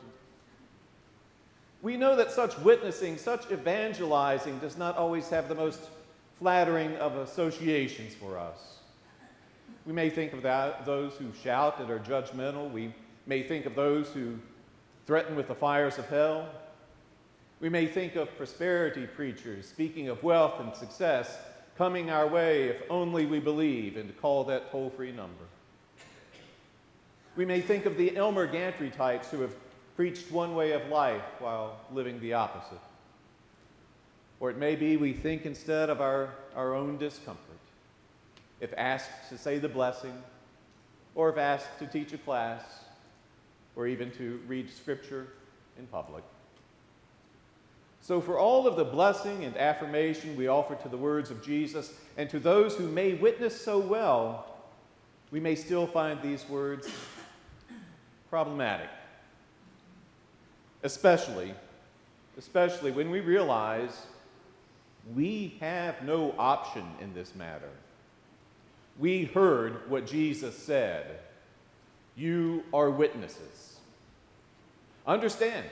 We 1.81 1.97
know 1.97 2.17
that 2.17 2.33
such 2.33 2.59
witnessing, 2.59 3.17
such 3.17 3.51
evangelizing 3.51 4.59
does 4.59 4.77
not 4.77 4.97
always 4.97 5.31
have 5.31 5.49
the 5.49 5.55
most 5.55 5.81
flattering 6.39 6.97
of 6.97 7.17
associations 7.17 8.15
for 8.15 8.39
us. 8.39 8.79
We 9.87 9.93
may 9.93 10.11
think 10.11 10.33
of 10.33 10.43
that, 10.43 10.85
those 10.85 11.15
who 11.15 11.33
shout 11.43 11.81
and 11.81 11.91
are 11.91 11.99
judgmental. 11.99 12.71
We 12.71 12.95
may 13.27 13.43
think 13.43 13.67
of 13.67 13.75
those 13.75 14.09
who 14.09 14.39
threaten 15.07 15.35
with 15.35 15.49
the 15.49 15.55
fires 15.55 15.99
of 15.99 16.07
hell. 16.09 16.49
We 17.61 17.69
may 17.69 17.87
think 17.87 18.15
of 18.15 18.37
prosperity 18.37 19.07
preachers 19.07 19.67
speaking 19.67 20.09
of 20.09 20.23
wealth 20.23 20.61
and 20.61 20.75
success 20.77 21.39
coming 21.77 22.11
our 22.11 22.27
way 22.27 22.65
if 22.65 22.83
only 22.91 23.25
we 23.25 23.39
believe 23.41 23.97
and 23.97 24.17
call 24.21 24.45
that 24.45 24.71
toll 24.71 24.91
free 24.91 25.13
number. 25.13 25.45
We 27.37 27.45
may 27.45 27.61
think 27.61 27.87
of 27.87 27.97
the 27.97 28.17
Elmer 28.17 28.47
Gantry 28.47 28.91
types 28.91 29.31
who 29.31 29.41
have 29.41 29.55
preached 29.97 30.31
one 30.31 30.55
way 30.55 30.73
of 30.73 30.87
life 30.89 31.23
while 31.39 31.79
living 31.93 32.21
the 32.21 32.35
opposite. 32.35 32.81
Or 34.41 34.51
it 34.51 34.57
may 34.57 34.77
be 34.77 34.97
we 34.97 35.13
think 35.13 35.47
instead 35.47 35.91
of 35.91 36.01
our, 36.01 36.35
our 36.55 36.75
own 36.75 36.99
discomfort 36.99 37.45
if 38.61 38.75
asked 38.77 39.11
to 39.29 39.39
say 39.39 39.59
the 39.59 39.69
blessing, 39.69 40.13
or 41.15 41.31
if 41.31 41.39
asked 41.39 41.79
to 41.79 41.87
teach 41.87 42.13
a 42.13 42.19
class, 42.19 42.63
or 43.77 43.87
even 43.87 44.11
to 44.13 44.41
read 44.49 44.69
scripture 44.71 45.29
in 45.79 45.87
public. 45.87 46.25
So, 48.01 48.21
for 48.21 48.39
all 48.39 48.67
of 48.67 48.77
the 48.77 48.85
blessing 48.85 49.45
and 49.45 49.57
affirmation 49.57 50.37
we 50.37 50.49
offer 50.49 50.75
to 50.77 50.89
the 50.89 50.97
words 50.97 51.31
of 51.31 51.43
Jesus, 51.43 51.93
and 52.17 52.29
to 52.31 52.39
those 52.39 52.75
who 52.75 52.89
may 52.89 53.15
witness 53.15 53.61
so 53.61 53.79
well, 53.79 54.57
we 55.31 55.41
may 55.41 55.55
still 55.55 55.87
find 55.87 56.21
these 56.23 56.49
words 56.49 56.89
problematic. 58.31 58.89
Especially, 60.83 61.55
especially 62.39 62.91
when 62.91 63.11
we 63.11 63.21
realize 63.21 64.07
we 65.15 65.57
have 65.61 66.03
no 66.03 66.35
option 66.39 66.87
in 67.01 67.15
this 67.15 67.35
matter 67.35 67.71
we 68.99 69.25
heard 69.25 69.89
what 69.89 70.07
Jesus 70.07 70.57
said. 70.57 71.21
You 72.17 72.65
are 72.75 72.91
witnesses. 72.91 73.79
Understand, 75.07 75.65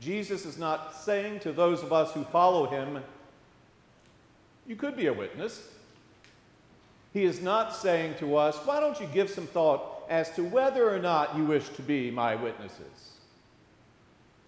Jesus 0.00 0.44
is 0.44 0.58
not 0.58 0.94
saying 0.94 1.40
to 1.40 1.52
those 1.52 1.82
of 1.82 1.92
us 1.92 2.12
who 2.12 2.24
follow 2.24 2.66
him, 2.66 3.02
you 4.66 4.76
could 4.76 4.96
be 4.96 5.06
a 5.06 5.12
witness. 5.12 5.68
He 7.12 7.24
is 7.24 7.40
not 7.40 7.74
saying 7.74 8.16
to 8.18 8.36
us, 8.36 8.56
why 8.64 8.80
don't 8.80 9.00
you 9.00 9.06
give 9.06 9.30
some 9.30 9.46
thought 9.46 10.02
as 10.10 10.30
to 10.32 10.42
whether 10.42 10.92
or 10.92 10.98
not 10.98 11.36
you 11.36 11.44
wish 11.44 11.68
to 11.70 11.82
be 11.82 12.10
my 12.10 12.34
witnesses? 12.34 13.13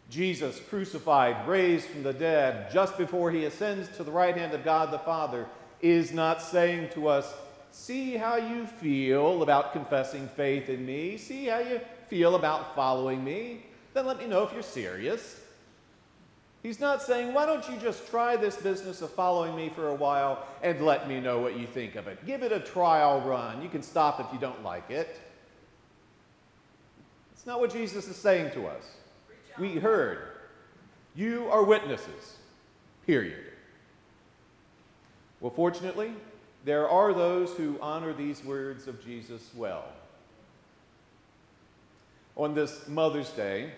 Jesus, 0.08 0.60
crucified, 0.68 1.48
raised 1.48 1.86
from 1.86 2.02
the 2.02 2.12
dead, 2.12 2.70
just 2.70 2.96
before 2.96 3.30
he 3.30 3.44
ascends 3.44 3.88
to 3.96 4.04
the 4.04 4.10
right 4.10 4.36
hand 4.36 4.52
of 4.52 4.64
God 4.64 4.90
the 4.90 4.98
Father, 4.98 5.46
is 5.80 6.12
not 6.12 6.40
saying 6.40 6.90
to 6.90 7.08
us, 7.08 7.32
see 7.72 8.16
how 8.16 8.36
you 8.36 8.66
feel 8.66 9.42
about 9.42 9.72
confessing 9.72 10.28
faith 10.36 10.68
in 10.68 10.86
me, 10.86 11.16
see 11.16 11.46
how 11.46 11.58
you 11.58 11.80
feel 12.08 12.36
about 12.36 12.74
following 12.74 13.22
me, 13.22 13.66
then 13.94 14.06
let 14.06 14.18
me 14.18 14.26
know 14.26 14.44
if 14.44 14.52
you're 14.52 14.62
serious. 14.62 15.40
He's 16.62 16.80
not 16.80 17.02
saying, 17.02 17.32
why 17.32 17.46
don't 17.46 17.68
you 17.68 17.76
just 17.76 18.08
try 18.08 18.36
this 18.36 18.56
business 18.56 19.02
of 19.02 19.12
following 19.12 19.54
me 19.54 19.70
for 19.74 19.88
a 19.88 19.94
while 19.94 20.46
and 20.62 20.84
let 20.84 21.08
me 21.08 21.20
know 21.20 21.38
what 21.38 21.56
you 21.56 21.66
think 21.66 21.94
of 21.94 22.08
it? 22.08 22.24
Give 22.26 22.42
it 22.42 22.50
a 22.50 22.60
trial 22.60 23.20
run. 23.20 23.62
You 23.62 23.68
can 23.68 23.82
stop 23.82 24.20
if 24.20 24.26
you 24.32 24.38
don't 24.38 24.62
like 24.64 24.90
it. 24.90 25.20
It's 27.32 27.46
not 27.46 27.60
what 27.60 27.72
Jesus 27.72 28.08
is 28.08 28.16
saying 28.16 28.52
to 28.52 28.66
us. 28.66 28.84
We 29.58 29.76
heard, 29.76 30.18
you 31.14 31.48
are 31.50 31.62
witnesses, 31.62 32.36
period. 33.06 33.44
Well, 35.40 35.52
fortunately, 35.52 36.12
there 36.64 36.88
are 36.88 37.14
those 37.14 37.52
who 37.52 37.78
honor 37.80 38.12
these 38.12 38.44
words 38.44 38.86
of 38.86 39.02
Jesus 39.02 39.50
well. 39.54 39.84
On 42.36 42.54
this 42.54 42.86
Mother's 42.86 43.30
Day, 43.30 43.72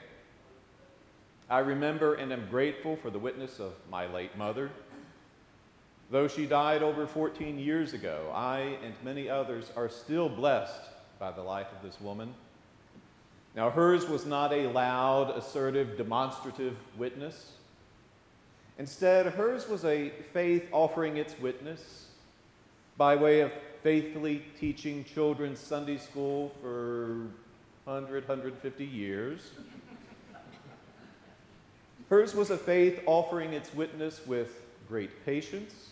I 1.48 1.60
remember 1.60 2.14
and 2.14 2.32
am 2.32 2.48
grateful 2.50 2.96
for 2.96 3.10
the 3.10 3.18
witness 3.18 3.60
of 3.60 3.72
my 3.90 4.06
late 4.06 4.36
mother. 4.36 4.70
Though 6.10 6.26
she 6.26 6.46
died 6.46 6.82
over 6.82 7.06
14 7.06 7.58
years 7.58 7.92
ago, 7.92 8.32
I 8.34 8.78
and 8.82 8.94
many 9.04 9.28
others 9.28 9.70
are 9.76 9.88
still 9.88 10.28
blessed 10.28 10.82
by 11.18 11.30
the 11.30 11.42
life 11.42 11.68
of 11.76 11.82
this 11.82 12.00
woman. 12.00 12.34
Now, 13.54 13.70
hers 13.70 14.08
was 14.08 14.24
not 14.24 14.52
a 14.52 14.68
loud, 14.68 15.36
assertive, 15.36 15.96
demonstrative 15.96 16.76
witness. 16.96 17.52
Instead, 18.78 19.26
hers 19.26 19.68
was 19.68 19.84
a 19.84 20.10
faith 20.32 20.68
offering 20.70 21.16
its 21.16 21.38
witness 21.40 22.06
by 22.96 23.16
way 23.16 23.40
of 23.40 23.52
faithfully 23.82 24.44
teaching 24.58 25.04
children's 25.04 25.58
Sunday 25.58 25.98
school 25.98 26.52
for 26.60 27.26
100, 27.84 28.28
150 28.28 28.84
years. 28.84 29.50
Hers 32.08 32.34
was 32.34 32.50
a 32.50 32.56
faith 32.56 33.00
offering 33.06 33.52
its 33.52 33.74
witness 33.74 34.26
with 34.26 34.62
great 34.88 35.24
patience. 35.26 35.90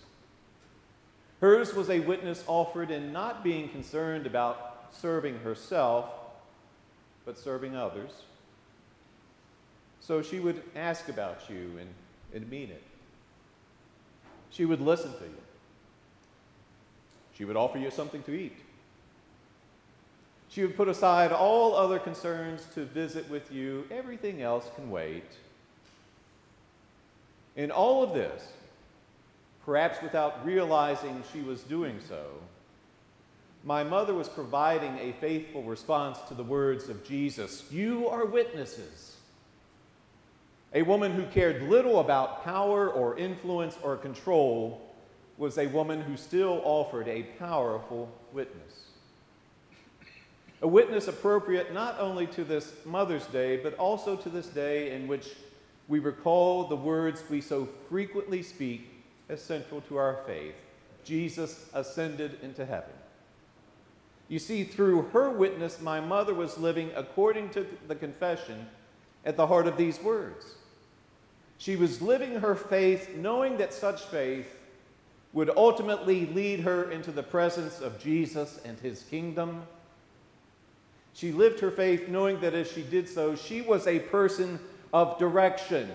Hers 1.41 1.75
was 1.75 1.91
a 1.91 2.01
witness 2.01 2.43
offered 2.47 2.91
in 2.91 3.13
not 3.13 3.45
being 3.45 3.69
concerned 3.69 4.27
about 4.27 4.89
serving 4.93 5.39
herself, 5.41 6.07
but 7.27 7.37
serving 7.37 7.77
others. 7.77 8.12
So 10.01 10.22
she 10.22 10.41
would 10.41 10.62
ask 10.74 11.09
about 11.11 11.51
you 11.51 11.72
and 11.79 11.89
and 12.37 12.49
mean 12.51 12.70
it. 12.70 12.83
She 14.51 14.64
would 14.64 14.81
listen 14.81 15.12
to 15.12 15.24
you. 15.24 15.43
She 17.37 17.45
would 17.45 17.57
offer 17.57 17.79
you 17.79 17.91
something 17.91 18.22
to 18.24 18.33
eat. 18.33 18.57
She 20.49 20.62
would 20.62 20.77
put 20.77 20.89
aside 20.89 21.33
all 21.33 21.74
other 21.74 21.99
concerns 21.99 22.66
to 22.74 22.85
visit 22.85 23.29
with 23.29 23.53
you. 23.53 23.85
Everything 23.91 24.43
else 24.43 24.70
can 24.74 24.91
wait. 24.91 25.24
In 27.57 27.70
all 27.70 28.03
of 28.03 28.14
this, 28.14 28.49
perhaps 29.64 30.01
without 30.03 30.47
realizing 30.47 31.22
she 31.33 31.41
was 31.41 31.62
doing 31.62 31.99
so, 32.09 32.24
my 33.67 33.83
mother 33.83 34.14
was 34.14 34.29
providing 34.29 34.97
a 35.01 35.12
faithful 35.21 35.64
response 35.64 36.21
to 36.29 36.35
the 36.35 36.45
words 36.45 36.89
of 36.89 37.05
Jesus 37.05 37.64
You 37.71 38.09
are 38.09 38.25
witnesses. 38.25 39.17
A 40.73 40.83
woman 40.83 41.12
who 41.12 41.27
cared 41.27 41.69
little 41.69 41.99
about 41.99 42.45
power 42.45 42.89
or 42.89 43.19
influence 43.19 43.77
or 43.83 43.97
control 43.97 44.95
was 45.37 45.59
a 45.59 45.67
woman 45.67 46.01
who 46.01 46.17
still 46.17 46.62
offered 46.64 47.09
a 47.09 47.25
powerful 47.41 48.09
witness. 48.33 48.85
A 50.62 50.69
witness 50.69 51.09
appropriate 51.09 51.75
not 51.75 51.99
only 51.99 52.29
to 52.29 52.45
this 52.45 52.73
Mother's 52.85 53.27
Day, 53.27 53.57
but 53.57 53.75
also 53.75 54.14
to 54.17 54.29
this 54.29 54.47
day 54.47 54.95
in 54.95 55.09
which 55.09 55.31
we 55.89 55.99
recall 55.99 56.69
the 56.69 56.77
words 56.77 57.25
we 57.29 57.41
so 57.41 57.69
frequently 57.89 58.43
speak 58.43 58.89
as 59.29 59.43
central 59.43 59.81
to 59.83 59.97
our 59.97 60.21
faith 60.25 60.55
Jesus 61.05 61.69
ascended 61.75 62.39
into 62.43 62.64
heaven. 62.64 62.91
You 64.29 64.39
see, 64.39 64.64
through 64.64 65.03
her 65.12 65.31
witness, 65.31 65.81
my 65.81 66.01
mother 66.01 66.35
was 66.35 66.59
living 66.59 66.91
according 66.97 67.51
to 67.51 67.66
the 67.87 67.95
confession 67.95 68.66
at 69.24 69.37
the 69.37 69.47
heart 69.47 69.66
of 69.66 69.77
these 69.77 70.01
words. 70.03 70.55
She 71.59 71.77
was 71.77 72.03
living 72.03 72.41
her 72.41 72.55
faith 72.55 73.14
knowing 73.16 73.57
that 73.59 73.72
such 73.72 74.03
faith 74.03 74.57
would 75.33 75.51
ultimately 75.57 76.27
lead 76.27 76.61
her 76.61 76.91
into 76.91 77.12
the 77.12 77.22
presence 77.22 77.81
of 77.81 77.99
Jesus 77.99 78.61
and 78.64 78.79
his 78.81 79.03
kingdom. 79.05 79.62
She 81.14 81.33
lived 81.33 81.61
her 81.61 81.70
faith 81.70 82.09
knowing 82.09 82.41
that 82.41 82.55
as 82.55 82.70
she 82.70 82.83
did 82.83 83.09
so, 83.09 83.37
she 83.37 83.61
was 83.61 83.87
a 83.87 84.01
person 84.01 84.59
of 84.93 85.18
direction. 85.18 85.91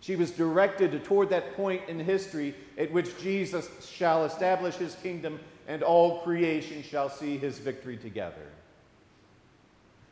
She 0.00 0.16
was 0.16 0.30
directed 0.30 1.04
toward 1.04 1.30
that 1.30 1.54
point 1.56 1.82
in 1.88 2.00
history 2.00 2.54
at 2.78 2.90
which 2.92 3.18
Jesus 3.20 3.68
shall 3.86 4.24
establish 4.24 4.76
his 4.76 4.94
kingdom 4.96 5.38
and 5.70 5.84
all 5.84 6.18
creation 6.22 6.82
shall 6.82 7.08
see 7.08 7.38
his 7.38 7.60
victory 7.60 7.96
together. 7.96 8.48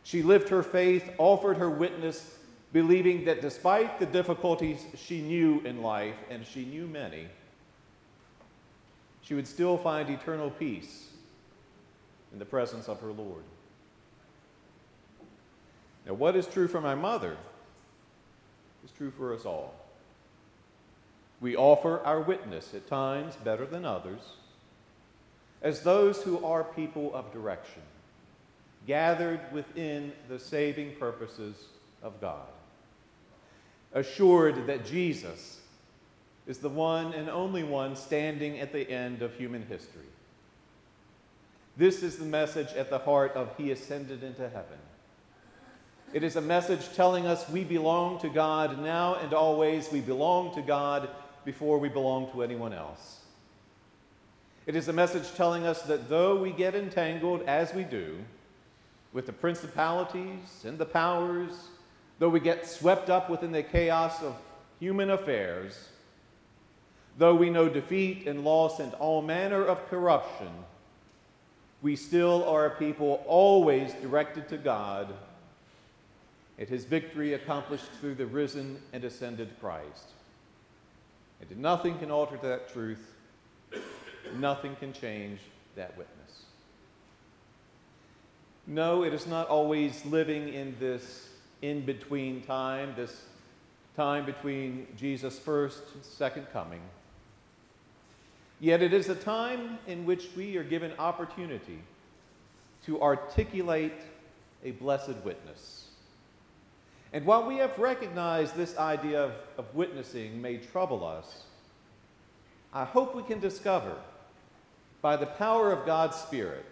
She 0.05 0.23
lived 0.23 0.49
her 0.51 0.63
faith, 0.63 1.11
offered 1.19 1.57
her 1.57 1.69
witness, 1.69 2.39
believing 2.73 3.25
that 3.25 3.43
despite 3.43 3.99
the 3.99 4.07
difficulties 4.07 4.87
she 4.95 5.21
knew 5.21 5.61
in 5.65 5.83
life, 5.83 6.15
and 6.31 6.47
she 6.47 6.65
knew 6.65 6.87
many, 6.87 7.27
she 9.21 9.35
would 9.35 9.49
still 9.49 9.77
find 9.77 10.09
eternal 10.09 10.49
peace 10.49 11.09
in 12.33 12.39
the 12.39 12.45
presence 12.45 12.87
of 12.89 13.01
her 13.01 13.11
Lord. 13.11 13.43
Now, 16.07 16.15
what 16.15 16.37
is 16.37 16.47
true 16.47 16.69
for 16.69 16.81
my 16.81 16.95
mother 16.95 17.37
is 18.85 18.93
true 18.93 19.11
for 19.11 19.35
us 19.35 19.45
all. 19.45 19.75
We 21.41 21.57
offer 21.57 21.99
our 22.05 22.21
witness, 22.21 22.75
at 22.75 22.87
times 22.87 23.35
better 23.43 23.67
than 23.67 23.85
others, 23.85 24.21
as 25.63 25.81
those 25.81 26.23
who 26.23 26.45
are 26.45 26.65
people 26.65 27.15
of 27.15 27.33
direction, 27.33 27.83
gathered 28.87 29.41
within 29.53 30.13
the 30.29 30.39
saving 30.39 30.95
purposes 30.97 31.67
of 32.03 32.21
God, 32.21 32.47
assured 33.93 34.67
that 34.67 34.87
Jesus 34.87 35.61
is 36.47 36.59
the 36.59 36.69
one 36.69 37.13
and 37.13 37.29
only 37.29 37.63
one 37.63 37.97
standing 37.97 38.59
at 38.61 38.73
the 38.73 38.89
end 38.91 39.21
of 39.21 39.35
human 39.35 39.67
history. 39.67 40.03
This 41.77 42.03
is 42.03 42.17
the 42.17 42.25
message 42.25 42.73
at 42.75 42.91
the 42.91 42.99
heart 42.99 43.33
of 43.33 43.55
He 43.57 43.71
ascended 43.71 44.23
into 44.23 44.49
heaven. 44.49 44.79
It 46.13 46.23
is 46.23 46.37
a 46.37 46.41
message 46.41 46.95
telling 46.95 47.27
us 47.27 47.49
we 47.51 47.65
belong 47.65 48.19
to 48.21 48.31
God 48.31 48.83
now 48.83 49.17
and 49.17 49.35
always. 49.35 49.93
We 49.93 50.01
belong 50.01 50.55
to 50.55 50.63
God 50.63 51.11
before 51.45 51.79
we 51.79 51.91
belong 51.91 52.33
to 52.33 52.43
anyone 52.43 52.73
else. 52.73 53.18
It 54.69 54.77
is 54.77 54.89
a 54.89 54.93
message 54.93 55.35
telling 55.35 55.65
us 55.65 55.81
that 55.85 56.11
though 56.11 56.37
we 56.37 56.53
get 56.53 56.75
entangled, 56.75 57.41
as 57.47 57.73
we 57.73 57.85
do, 57.85 58.19
with 59.15 59.25
the 59.25 59.33
principalities 59.33 60.63
and 60.63 60.77
the 60.77 60.85
powers, 60.85 61.69
though 62.19 62.29
we 62.29 62.39
get 62.39 62.67
swept 62.67 63.09
up 63.09 63.31
within 63.31 63.51
the 63.51 63.63
chaos 63.63 64.23
of 64.23 64.37
human 64.79 65.09
affairs, 65.09 65.89
though 67.17 67.35
we 67.35 67.49
know 67.49 67.71
defeat 67.71 68.27
and 68.27 68.45
loss 68.45 68.79
and 68.79 68.93
all 68.95 69.23
manner 69.23 69.65
of 69.65 69.89
corruption, 69.89 70.51
we 71.81 71.97
still 71.97 72.45
are 72.45 72.67
a 72.67 72.71
people 72.73 73.25
always 73.27 73.95
directed 73.95 74.51
to 74.51 74.59
God 74.59 75.15
and 76.59 76.69
his 76.69 76.85
victory 76.85 77.33
accomplished 77.33 77.91
through 78.03 78.17
the 78.17 78.27
risen 78.27 78.83
and 78.93 79.03
ascended 79.03 79.49
Christ. 79.63 80.11
And 81.41 81.59
nothing 81.59 81.99
can 81.99 82.11
alter 82.11 82.39
that 82.43 82.71
truth, 82.71 83.15
nothing 84.37 84.77
can 84.77 84.93
change 84.93 85.41
that 85.77 85.97
witness. 85.97 86.43
No, 88.67 89.03
it 89.03 89.15
is 89.15 89.27
not 89.27 89.49
always 89.49 90.05
living 90.05 90.53
in 90.53 90.77
this 90.79 91.29
in 91.63 91.85
between 91.85 92.43
time, 92.43 92.95
this 92.97 93.25
time 93.97 94.25
between 94.25 94.87
Jesus' 94.97 95.39
first 95.39 95.83
and 95.95 96.05
second 96.05 96.47
coming. 96.53 96.81
Yet 98.61 98.83
it 98.83 98.93
is 98.93 99.09
a 99.09 99.15
time 99.15 99.79
in 99.87 100.05
which 100.05 100.29
we 100.37 100.57
are 100.57 100.65
given 100.65 100.93
opportunity 100.99 101.79
to 102.87 103.01
articulate 103.01 104.01
a 104.65 104.73
blessed 104.73 105.17
witness. 105.25 105.89
And 107.13 107.25
while 107.25 107.47
we 107.47 107.57
have 107.57 107.79
recognized 107.79 108.55
this 108.55 108.77
idea 108.77 109.25
of, 109.25 109.33
of 109.57 109.75
witnessing 109.75 110.43
may 110.43 110.59
trouble 110.59 111.07
us, 111.07 111.45
I 112.73 112.85
hope 112.85 113.15
we 113.15 113.23
can 113.23 113.41
discover, 113.41 113.95
by 115.01 115.17
the 115.17 115.27
power 115.27 115.73
of 115.73 115.87
God's 115.87 116.17
Spirit, 116.17 116.65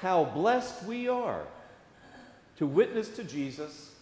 how 0.00 0.24
blessed 0.24 0.84
we 0.84 1.08
are 1.08 1.44
to 2.56 2.66
witness 2.66 3.08
to 3.10 3.24
Jesus 3.24 3.92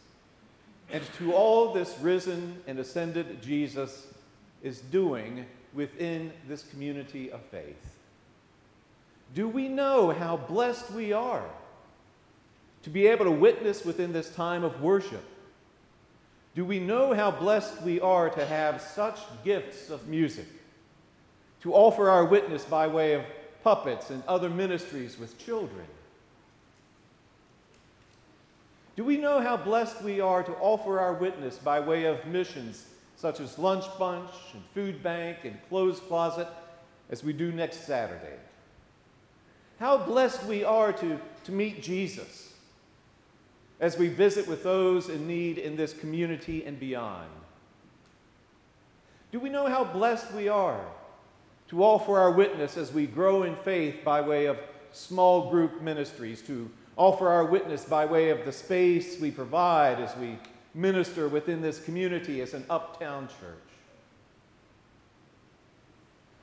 and 0.90 1.02
to 1.18 1.34
all 1.34 1.72
this 1.72 1.96
risen 2.00 2.62
and 2.66 2.78
ascended 2.78 3.42
Jesus 3.42 4.06
is 4.62 4.80
doing 4.80 5.46
within 5.74 6.32
this 6.48 6.62
community 6.62 7.30
of 7.30 7.42
faith. 7.46 7.96
Do 9.34 9.48
we 9.48 9.68
know 9.68 10.10
how 10.10 10.36
blessed 10.36 10.90
we 10.92 11.12
are? 11.12 11.44
to 12.86 12.90
be 12.90 13.08
able 13.08 13.24
to 13.24 13.32
witness 13.32 13.84
within 13.84 14.12
this 14.12 14.32
time 14.32 14.62
of 14.62 14.80
worship? 14.80 15.24
Do 16.54 16.64
we 16.64 16.78
know 16.78 17.12
how 17.14 17.32
blessed 17.32 17.82
we 17.82 18.00
are 18.00 18.30
to 18.30 18.46
have 18.46 18.80
such 18.80 19.18
gifts 19.44 19.90
of 19.90 20.06
music, 20.06 20.46
to 21.62 21.74
offer 21.74 22.10
our 22.10 22.24
witness 22.24 22.64
by 22.64 22.86
way 22.86 23.14
of 23.14 23.24
puppets 23.64 24.10
and 24.10 24.22
other 24.28 24.48
ministries 24.48 25.18
with 25.18 25.38
children? 25.38 25.86
Do 28.96 29.04
we 29.04 29.18
know 29.18 29.40
how 29.40 29.56
blessed 29.56 30.02
we 30.02 30.20
are 30.20 30.42
to 30.42 30.52
offer 30.52 30.98
our 30.98 31.12
witness 31.12 31.58
by 31.58 31.80
way 31.80 32.04
of 32.04 32.24
missions 32.26 32.86
such 33.16 33.40
as 33.40 33.58
Lunch 33.58 33.84
Bunch 33.98 34.30
and 34.54 34.62
Food 34.74 35.02
Bank 35.02 35.38
and 35.44 35.58
Clothes 35.68 36.00
Closet 36.00 36.48
as 37.10 37.22
we 37.22 37.32
do 37.32 37.52
next 37.52 37.86
Saturday? 37.86 38.36
How 39.78 39.98
blessed 39.98 40.44
we 40.44 40.64
are 40.64 40.92
to, 40.94 41.20
to 41.44 41.52
meet 41.52 41.82
Jesus 41.82 42.54
as 43.80 43.98
we 43.98 44.08
visit 44.08 44.48
with 44.48 44.62
those 44.62 45.10
in 45.10 45.26
need 45.26 45.58
in 45.58 45.76
this 45.76 45.92
community 45.92 46.64
and 46.64 46.80
beyond? 46.80 47.28
Do 49.30 49.40
we 49.40 49.50
know 49.50 49.66
how 49.66 49.84
blessed 49.84 50.32
we 50.32 50.48
are 50.48 50.80
to 51.68 51.82
offer 51.82 52.18
our 52.18 52.30
witness 52.30 52.76
as 52.76 52.92
we 52.92 53.06
grow 53.06 53.42
in 53.42 53.56
faith 53.56 54.04
by 54.04 54.20
way 54.20 54.46
of 54.46 54.58
small 54.92 55.50
group 55.50 55.82
ministries, 55.82 56.42
to 56.42 56.70
offer 56.96 57.28
our 57.28 57.44
witness 57.44 57.84
by 57.84 58.06
way 58.06 58.30
of 58.30 58.44
the 58.44 58.52
space 58.52 59.20
we 59.20 59.30
provide 59.30 60.00
as 60.00 60.16
we 60.16 60.38
minister 60.74 61.28
within 61.28 61.60
this 61.60 61.78
community 61.80 62.40
as 62.40 62.54
an 62.54 62.64
uptown 62.70 63.28
church? 63.28 63.58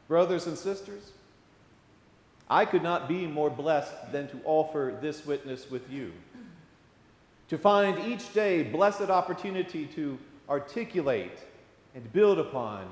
Brothers 0.07 0.47
and 0.47 0.57
sisters, 0.57 1.11
I 2.49 2.65
could 2.65 2.83
not 2.83 3.07
be 3.07 3.25
more 3.25 3.49
blessed 3.49 4.11
than 4.11 4.27
to 4.29 4.39
offer 4.43 4.97
this 5.01 5.25
witness 5.25 5.71
with 5.71 5.89
you 5.89 6.11
to 7.49 7.57
find 7.57 7.99
each 8.11 8.33
day 8.33 8.63
blessed 8.63 9.09
opportunity 9.09 9.85
to 9.85 10.17
articulate 10.49 11.39
and 11.95 12.11
build 12.11 12.39
upon 12.39 12.87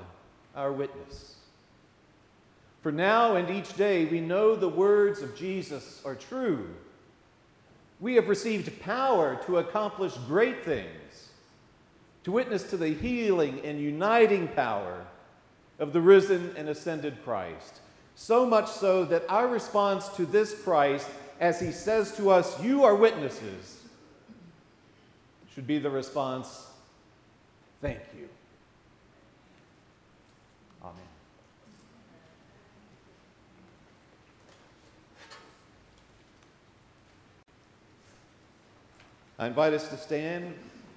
our 0.54 0.72
witness. 0.72 1.36
For 2.82 2.90
now 2.90 3.36
and 3.36 3.48
each 3.48 3.76
day 3.76 4.04
we 4.06 4.20
know 4.20 4.56
the 4.56 4.68
words 4.68 5.22
of 5.22 5.36
Jesus 5.36 6.02
are 6.04 6.16
true. 6.16 6.68
We 8.00 8.16
have 8.16 8.28
received 8.28 8.80
power 8.80 9.40
to 9.46 9.58
accomplish 9.58 10.14
great 10.26 10.64
things, 10.64 11.28
to 12.24 12.32
witness 12.32 12.64
to 12.70 12.76
the 12.76 12.88
healing 12.88 13.60
and 13.64 13.80
uniting 13.80 14.48
power 14.48 15.06
of 15.78 15.92
the 15.92 16.00
risen 16.00 16.52
and 16.56 16.68
ascended 16.68 17.22
Christ. 17.24 17.80
So 18.16 18.44
much 18.44 18.68
so 18.68 19.04
that 19.04 19.24
our 19.28 19.46
response 19.46 20.08
to 20.10 20.26
this 20.26 20.60
Christ, 20.62 21.08
as 21.38 21.60
he 21.60 21.70
says 21.70 22.16
to 22.16 22.30
us, 22.30 22.60
You 22.60 22.82
are 22.82 22.96
witnesses, 22.96 23.80
should 25.54 25.68
be 25.68 25.78
the 25.78 25.90
response, 25.90 26.66
Thank 27.80 28.00
you. 28.16 28.28
I 39.42 39.48
invite 39.48 39.72
us 39.72 39.88
to 39.88 39.96
stand. 39.96 40.54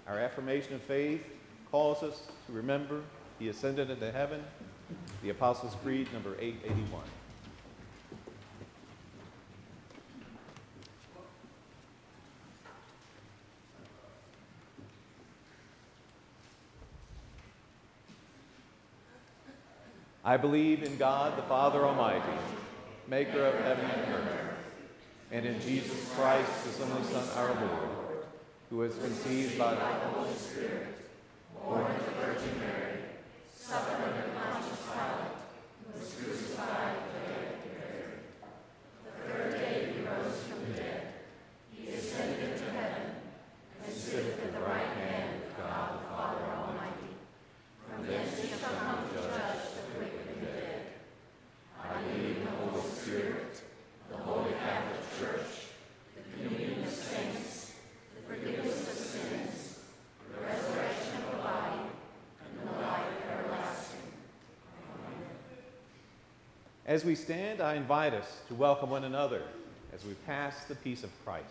Our 0.07 0.19
affirmation 0.19 0.75
of 0.75 0.81
faith 0.83 1.25
calls 1.71 2.03
us 2.03 2.27
to 2.45 2.53
remember 2.53 3.01
He 3.39 3.49
ascended 3.49 3.89
into 3.89 4.11
heaven, 4.11 4.43
the 5.23 5.31
Apostles' 5.31 5.75
Creed, 5.81 6.13
number 6.13 6.35
881. 6.39 7.01
I 20.23 20.37
believe 20.37 20.83
in 20.83 20.95
God, 20.97 21.35
the 21.35 21.41
Father 21.41 21.83
Almighty, 21.83 22.21
maker 23.07 23.43
of 23.43 23.55
heaven 23.63 23.85
and 23.85 24.13
earth 24.13 24.35
and 25.31 25.45
in 25.47 25.59
Jesus 25.61 26.13
Christ, 26.13 26.51
his 26.65 26.79
only 26.79 27.03
Son, 27.05 27.27
our 27.35 27.47
Lord, 27.55 28.04
who 28.69 28.77
was 28.77 28.95
conceived 28.95 29.57
by 29.57 29.75
the 29.75 29.79
Holy 29.79 30.33
Spirit, 30.33 30.87
born 31.63 31.85
of 31.85 32.05
the 32.05 32.11
Virgin 32.11 32.59
Mary, 32.59 32.99
suffered 33.57 34.01
under 34.03 34.27
Pontius 34.33 34.79
Pilate, 34.85 35.35
was 35.93 36.15
crucified, 36.15 36.95
dead, 37.13 37.47
buried. 37.77 38.19
The 39.05 39.11
third 39.33 39.51
day 39.51 39.93
he 39.93 39.99
rose 40.05 40.43
from 40.43 40.59
the 40.65 40.79
dead. 40.79 41.01
He 41.71 41.93
ascended 41.93 42.51
into 42.51 42.71
heaven 42.71 43.11
and 43.85 43.93
sitteth 43.93 44.43
at 44.43 44.53
the 44.53 44.59
right 44.61 44.91
hand 44.97 45.41
of 45.43 45.57
God 45.57 45.99
the 46.01 46.09
Father 46.09 46.45
Almighty. 46.57 47.13
From 47.87 48.07
thence 48.07 48.39
he 48.39 48.47
shall 48.47 48.59
come 48.59 49.07
to 49.07 49.15
judge 49.15 49.61
the 49.75 49.97
quick 49.97 50.13
and 50.27 50.41
the 50.41 50.51
dead. 50.51 50.81
I 51.81 52.01
believe 52.01 52.37
in 52.37 52.45
the 52.45 52.51
Holy 52.51 52.89
Spirit, 52.89 53.61
the 54.09 54.17
Holy 54.17 54.53
Catholic 54.53 55.01
Church, 55.19 55.69
the 56.15 56.21
communion 56.33 56.83
of 56.83 56.89
saints, 56.91 57.73
the 58.15 58.33
forgiveness 58.33 58.81
of 58.89 58.97
sins, 58.97 59.79
the 60.33 60.41
resurrection 60.41 61.15
of 61.23 61.31
the 61.31 61.37
body, 61.37 61.81
and 62.41 62.67
the 62.67 62.71
life 62.81 63.13
everlasting. 63.31 64.09
As 66.87 67.03
we 67.03 67.15
stand, 67.15 67.61
I 67.61 67.73
invite 67.73 68.13
us 68.13 68.41
to 68.47 68.53
welcome 68.53 68.91
one 68.91 69.05
another 69.05 69.41
as 69.91 70.05
we 70.05 70.13
pass 70.27 70.65
the 70.65 70.75
peace 70.75 71.03
of 71.03 71.09
Christ. 71.25 71.49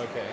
Okay. 0.00 0.26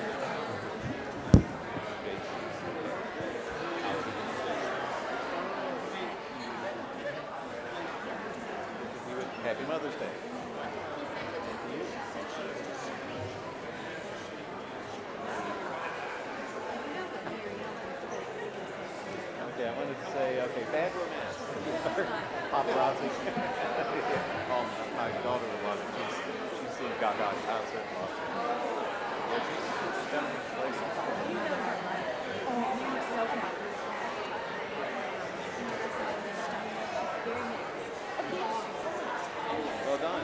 Happy 9.44 9.64
Mother's 9.68 9.94
Day. 9.96 10.10
Okay, 19.46 19.68
I 19.70 19.74
wanted 19.78 19.96
to 20.00 20.06
say, 20.12 20.42
okay, 20.42 20.64
bad 20.72 20.92
romance. 20.96 21.38
Paparazzi. 22.52 23.10
Um, 24.52 24.66
my 24.98 25.10
daughter 25.24 25.46
will 25.46 25.64
love 25.70 25.80
it. 25.80 25.88
She's, 25.96 26.16
she's 26.60 26.74
seen 26.78 26.92
Gaga 27.00 27.34
concert. 27.46 27.86
and 27.86 27.98
loves 28.00 28.12
it. 28.12 28.20
Yeah, 29.26 29.40
she's, 29.46 29.64
she's 29.76 30.12
definitely 30.12 30.42
plays 30.56 31.86
Well 39.86 39.98
done. 39.98 40.22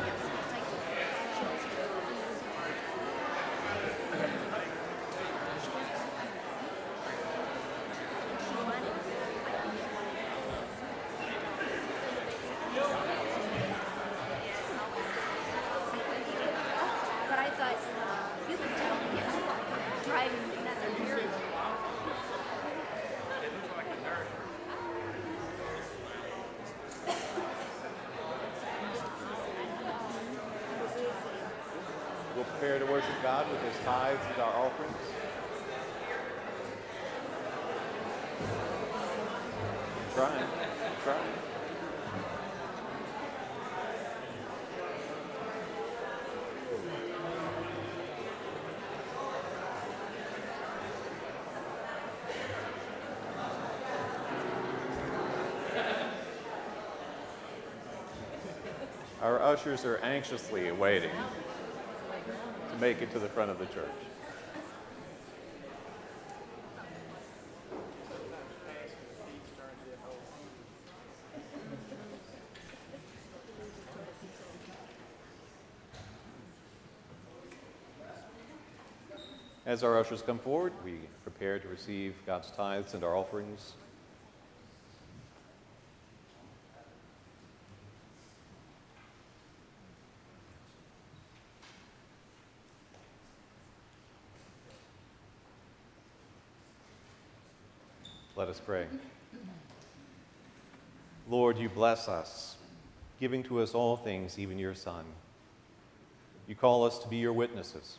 But 17.29 17.39
I 17.39 17.49
thought, 17.51 17.77
you 18.49 18.57
could 18.57 18.75
tell 18.75 18.95
me, 18.95 19.07
yes, 19.15 20.05
driving, 20.05 20.63
that's 20.63 20.83
a 20.85 21.03
miracle. 21.03 21.41
We'll 32.35 32.45
prepare 32.45 32.79
to 32.79 32.85
worship 32.85 33.09
God 33.21 33.49
with 33.51 33.61
his 33.61 33.70
tithes 33.83 34.19
and 34.33 34.41
our 34.41 34.65
offerings. 34.65 34.95
Trying, 40.13 40.47
trying. 41.03 41.19
Our 59.21 59.41
ushers 59.41 59.85
are 59.85 59.97
anxiously 59.97 60.67
awaiting 60.69 61.11
make 62.81 62.99
it 62.99 63.11
to 63.11 63.19
the 63.19 63.29
front 63.29 63.51
of 63.51 63.59
the 63.59 63.65
church. 63.67 63.85
As 79.67 79.83
our 79.83 79.99
ushers 79.99 80.23
come 80.23 80.39
forward, 80.39 80.73
we 80.83 81.01
prepare 81.21 81.59
to 81.59 81.67
receive 81.67 82.15
God's 82.25 82.49
tithes 82.49 82.95
and 82.95 83.03
our 83.03 83.15
offerings. 83.15 83.73
Us 98.51 98.59
pray. 98.59 98.85
Lord, 101.29 101.57
you 101.57 101.69
bless 101.69 102.09
us, 102.09 102.57
giving 103.19 103.43
to 103.43 103.61
us 103.61 103.73
all 103.73 103.95
things, 103.95 104.37
even 104.37 104.59
your 104.59 104.75
Son. 104.75 105.05
You 106.49 106.55
call 106.55 106.83
us 106.83 106.99
to 106.99 107.07
be 107.07 107.15
your 107.15 107.31
witnesses. 107.31 107.97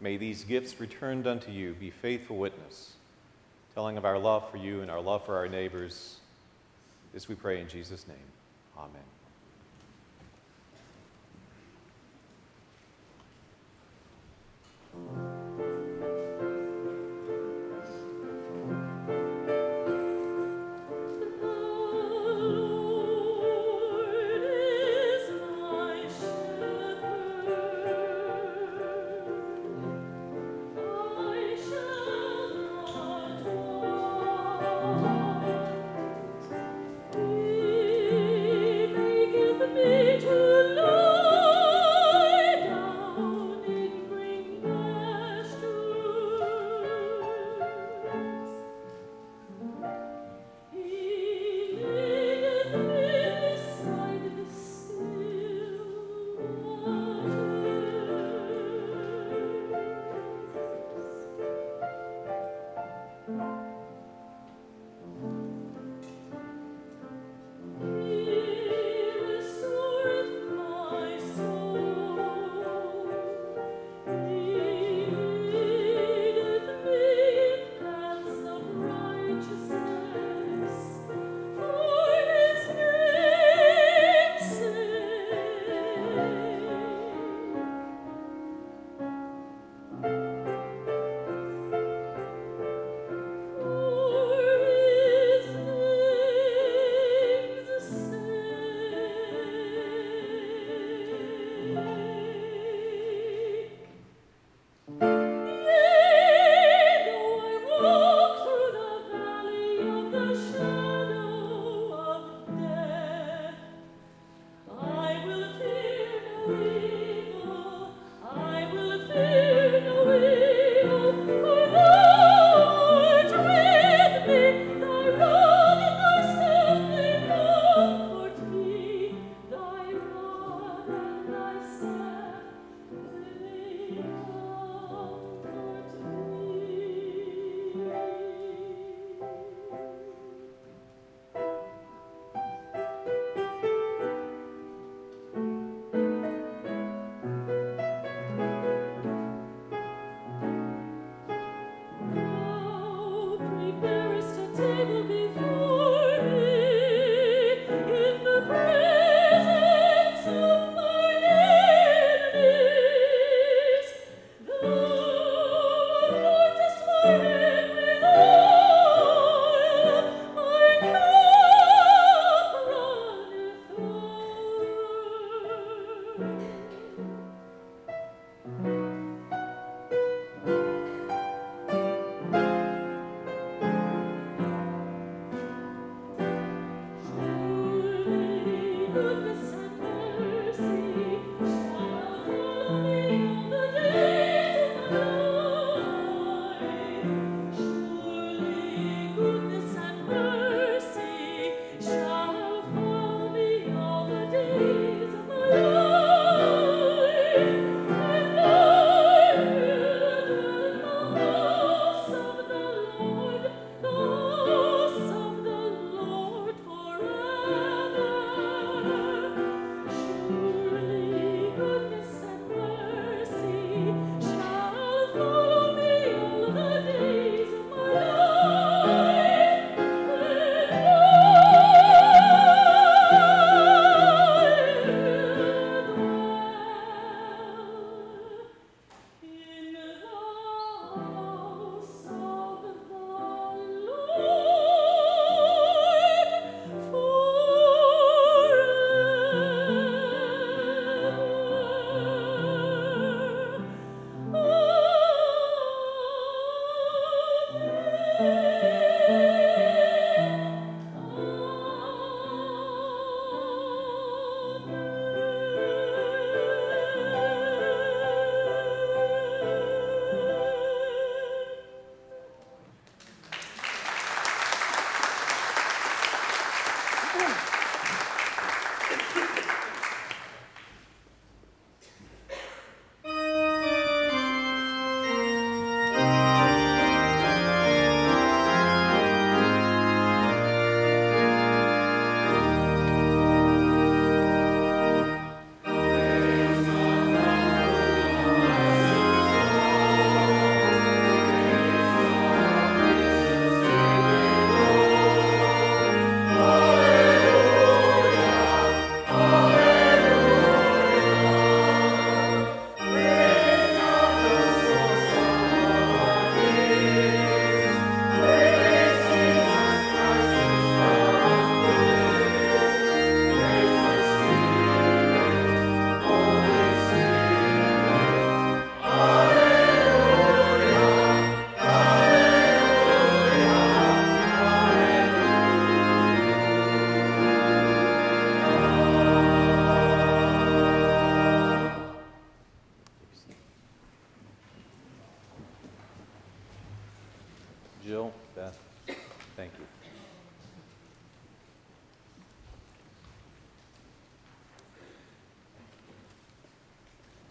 May 0.00 0.16
these 0.16 0.44
gifts 0.44 0.80
returned 0.80 1.26
unto 1.26 1.50
you 1.50 1.74
be 1.74 1.90
faithful 1.90 2.38
witness, 2.38 2.94
telling 3.74 3.98
of 3.98 4.06
our 4.06 4.18
love 4.18 4.50
for 4.50 4.56
you 4.56 4.80
and 4.80 4.90
our 4.90 5.00
love 5.00 5.26
for 5.26 5.36
our 5.36 5.48
neighbors. 5.48 6.16
This 7.12 7.28
we 7.28 7.34
pray 7.34 7.60
in 7.60 7.68
Jesus' 7.68 8.08
name. 8.08 8.16
Amen. 8.78 9.15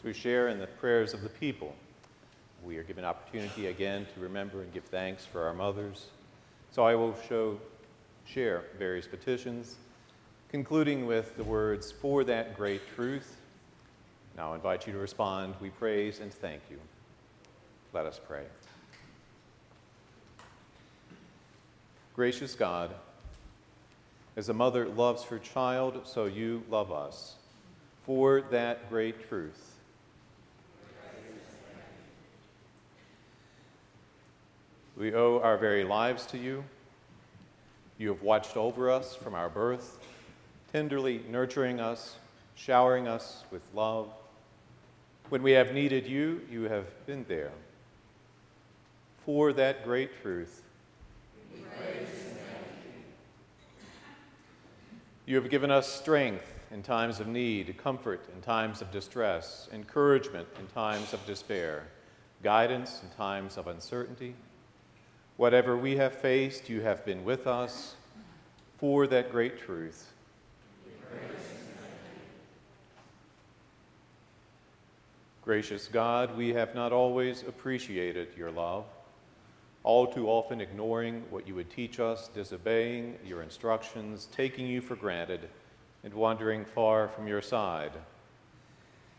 We 0.05 0.13
share 0.13 0.49
in 0.49 0.59
the 0.59 0.67
prayers 0.67 1.15
of 1.15 1.23
the 1.23 1.29
people, 1.29 1.73
we 2.63 2.77
are 2.77 2.83
given 2.83 3.03
opportunity 3.03 3.65
again 3.65 4.05
to 4.13 4.19
remember 4.19 4.61
and 4.61 4.71
give 4.71 4.83
thanks 4.83 5.25
for 5.25 5.47
our 5.47 5.53
mothers. 5.55 6.09
So 6.69 6.85
I 6.85 6.93
will 6.93 7.15
show, 7.27 7.59
share 8.23 8.65
various 8.77 9.07
petitions, 9.07 9.77
concluding 10.49 11.07
with 11.07 11.35
the 11.37 11.43
words, 11.43 11.91
For 11.91 12.23
that 12.25 12.55
great 12.55 12.83
truth. 12.95 13.37
Now 14.37 14.51
I 14.51 14.57
invite 14.57 14.85
you 14.85 14.93
to 14.93 14.99
respond. 14.99 15.55
We 15.59 15.71
praise 15.71 16.19
and 16.19 16.31
thank 16.31 16.61
you. 16.69 16.77
Let 17.91 18.05
us 18.05 18.19
pray. 18.27 18.43
Gracious 22.15 22.53
God, 22.53 22.93
as 24.37 24.49
a 24.49 24.53
mother 24.53 24.87
loves 24.87 25.23
her 25.23 25.39
child, 25.39 26.01
so 26.03 26.25
you 26.25 26.63
love 26.69 26.91
us. 26.91 27.37
For 28.03 28.41
that 28.51 28.87
great 28.91 29.27
truth. 29.27 29.74
We 34.97 35.13
owe 35.13 35.39
our 35.41 35.57
very 35.57 35.83
lives 35.83 36.25
to 36.27 36.37
you. 36.37 36.63
You 37.97 38.09
have 38.09 38.21
watched 38.21 38.55
over 38.55 38.89
us 38.89 39.13
from 39.13 39.33
our 39.33 39.49
birth, 39.49 39.99
tenderly 40.71 41.21
nurturing 41.29 41.81
us, 41.81 42.15
showering 42.55 43.07
us 43.07 43.43
with 43.51 43.61
love. 43.73 44.09
When 45.29 45.43
we 45.43 45.51
have 45.51 45.73
needed 45.73 46.07
you, 46.07 46.41
you 46.49 46.63
have 46.63 46.85
been 47.05 47.25
there. 47.27 47.51
For 49.25 49.51
that 49.53 49.83
great 49.83 50.21
truth. 50.21 50.61
You 55.25 55.35
have 55.35 55.49
given 55.49 55.71
us 55.71 55.91
strength 55.91 56.45
in 56.71 56.83
times 56.83 57.19
of 57.19 57.27
need, 57.27 57.75
comfort 57.77 58.29
in 58.33 58.41
times 58.41 58.81
of 58.81 58.91
distress, 58.91 59.67
encouragement 59.73 60.47
in 60.59 60.67
times 60.67 61.13
of 61.13 61.25
despair, 61.25 61.83
guidance 62.43 63.01
in 63.03 63.09
times 63.17 63.57
of 63.57 63.67
uncertainty. 63.67 64.35
Whatever 65.37 65.75
we 65.75 65.97
have 65.97 66.13
faced, 66.13 66.69
you 66.69 66.81
have 66.81 67.05
been 67.05 67.25
with 67.25 67.45
us 67.45 67.95
for 68.77 69.05
that 69.07 69.31
great 69.31 69.59
truth. 69.59 70.13
Gracious 75.43 75.87
God, 75.87 76.37
we 76.37 76.53
have 76.53 76.73
not 76.73 76.93
always 76.93 77.43
appreciated 77.43 78.29
your 78.37 78.49
love, 78.49 78.85
all 79.83 80.07
too 80.07 80.27
often 80.27 80.61
ignoring 80.61 81.21
what 81.29 81.47
you 81.47 81.53
would 81.53 81.69
teach 81.69 81.99
us, 81.99 82.29
disobeying 82.29 83.17
your 83.23 83.43
instructions, 83.43 84.29
taking 84.31 84.65
you 84.65 84.81
for 84.81 84.95
granted, 84.95 85.41
and 86.03 86.13
wandering 86.13 86.63
far 86.63 87.09
from 87.09 87.27
your 87.27 87.41
side. 87.41 87.91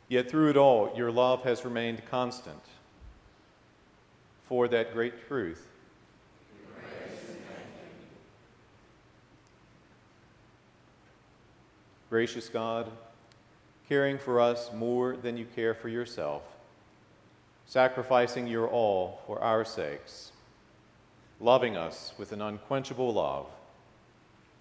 Yet 0.08 0.30
through 0.30 0.50
it 0.50 0.56
all, 0.56 0.92
your 0.96 1.12
love 1.12 1.44
has 1.44 1.64
remained 1.64 2.06
constant. 2.10 2.62
For 4.48 4.66
that 4.68 4.94
great 4.94 5.28
truth, 5.28 5.68
Gracious 12.08 12.48
God, 12.48 12.90
caring 13.88 14.18
for 14.18 14.40
us 14.40 14.70
more 14.72 15.16
than 15.16 15.36
you 15.36 15.44
care 15.56 15.74
for 15.74 15.88
yourself, 15.88 16.42
sacrificing 17.66 18.46
your 18.46 18.68
all 18.68 19.20
for 19.26 19.42
our 19.42 19.64
sakes, 19.64 20.32
loving 21.40 21.76
us 21.76 22.12
with 22.16 22.32
an 22.32 22.40
unquenchable 22.40 23.12
love, 23.12 23.46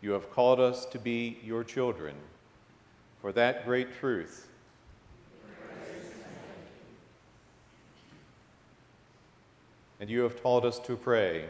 you 0.01 0.11
have 0.11 0.31
called 0.31 0.59
us 0.59 0.85
to 0.87 0.99
be 0.99 1.37
your 1.43 1.63
children. 1.63 2.15
For 3.21 3.31
that 3.31 3.65
great 3.65 3.97
truth, 3.99 4.47
and 9.99 10.09
you 10.09 10.21
have 10.21 10.41
taught 10.41 10.65
us 10.65 10.77
to 10.79 10.95
pray. 10.95 11.45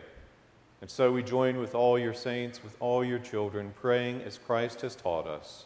And 0.82 0.89
so 0.89 1.12
we 1.12 1.24
join 1.24 1.58
with 1.58 1.74
all 1.74 1.98
your 1.98 2.14
saints, 2.14 2.64
with 2.64 2.78
all 2.80 3.04
your 3.04 3.20
children, 3.20 3.74
praying 3.82 4.22
as 4.22 4.38
Christ 4.38 4.82
has 4.82 4.96
taught 4.96 5.26
us. 5.26 5.66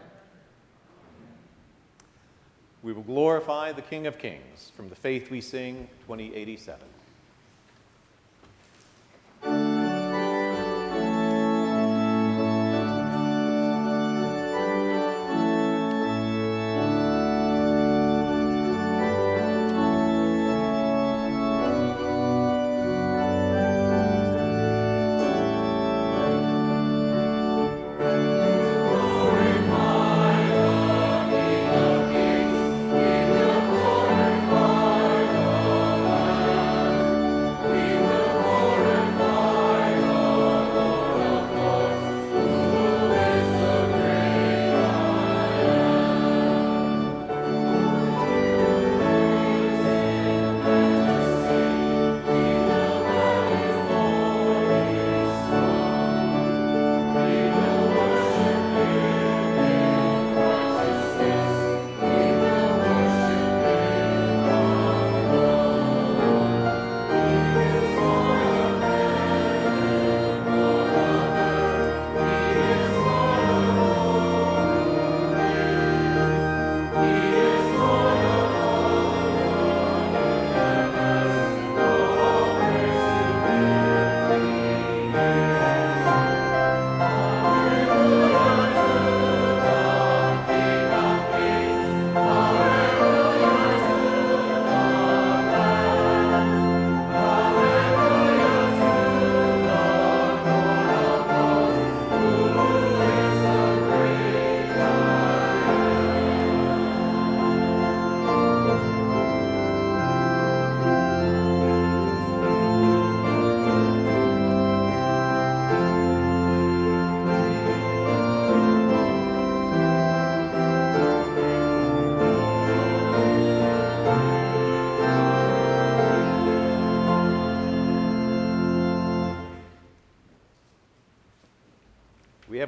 We 2.83 2.93
will 2.93 3.03
glorify 3.03 3.71
the 3.73 3.81
King 3.83 4.07
of 4.07 4.17
Kings 4.17 4.71
from 4.75 4.89
the 4.89 4.95
Faith 4.95 5.29
We 5.29 5.39
Sing 5.39 5.87
2087. 6.07 6.90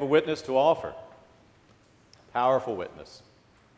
A 0.04 0.06
witness 0.06 0.42
to 0.44 0.58
offer, 0.58 0.94
powerful 2.34 2.76
witness 2.76 3.24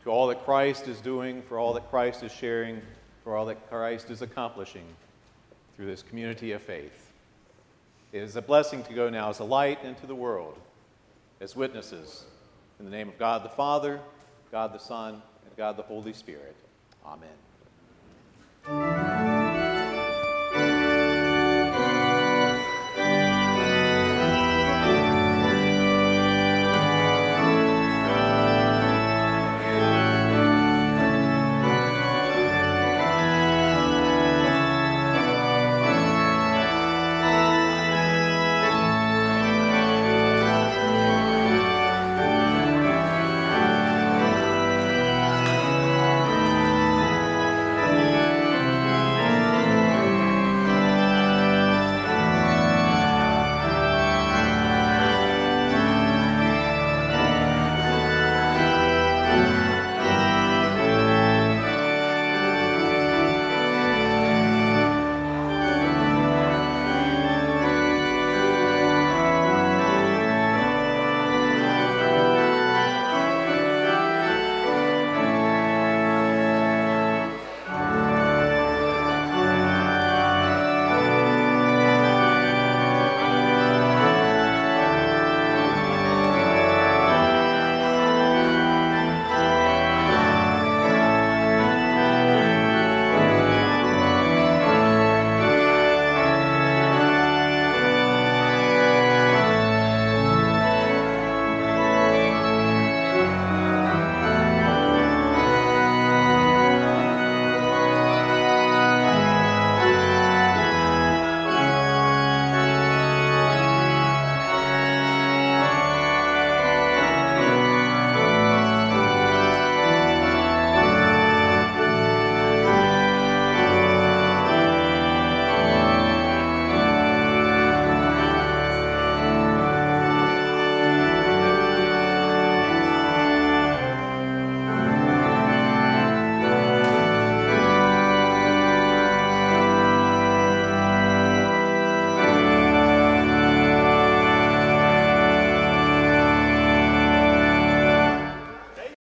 to 0.04 0.10
all 0.10 0.28
that 0.28 0.44
Christ 0.44 0.88
is 0.88 1.00
doing, 1.00 1.42
for 1.44 1.60
all 1.60 1.74
that 1.74 1.90
Christ 1.90 2.24
is 2.24 2.32
sharing, 2.32 2.82
for 3.24 3.36
all 3.36 3.46
that 3.46 3.70
Christ 3.70 4.10
is 4.10 4.22
accomplishing 4.22 4.86
through 5.76 5.86
this 5.86 6.02
community 6.02 6.52
of 6.52 6.62
faith. 6.62 7.12
It 8.12 8.22
is 8.22 8.36
a 8.36 8.42
blessing 8.42 8.84
to 8.84 8.94
go 8.94 9.10
now 9.10 9.30
as 9.30 9.40
a 9.40 9.44
light 9.44 9.84
into 9.84 10.08
the 10.08 10.16
world, 10.16 10.58
as 11.42 11.56
witnesses, 11.56 12.24
in 12.80 12.86
the 12.86 12.92
name 12.92 13.08
of 13.08 13.20
God 13.20 13.44
the 13.44 13.50
Father, 13.50 14.00
God 14.52 14.74
the 14.74 14.80
Son, 14.80 15.14
and 15.14 15.58
God 15.58 15.78
the 15.78 15.84
Holy 15.84 16.14
Spirit. 16.14 16.56
Amen. 17.06 19.14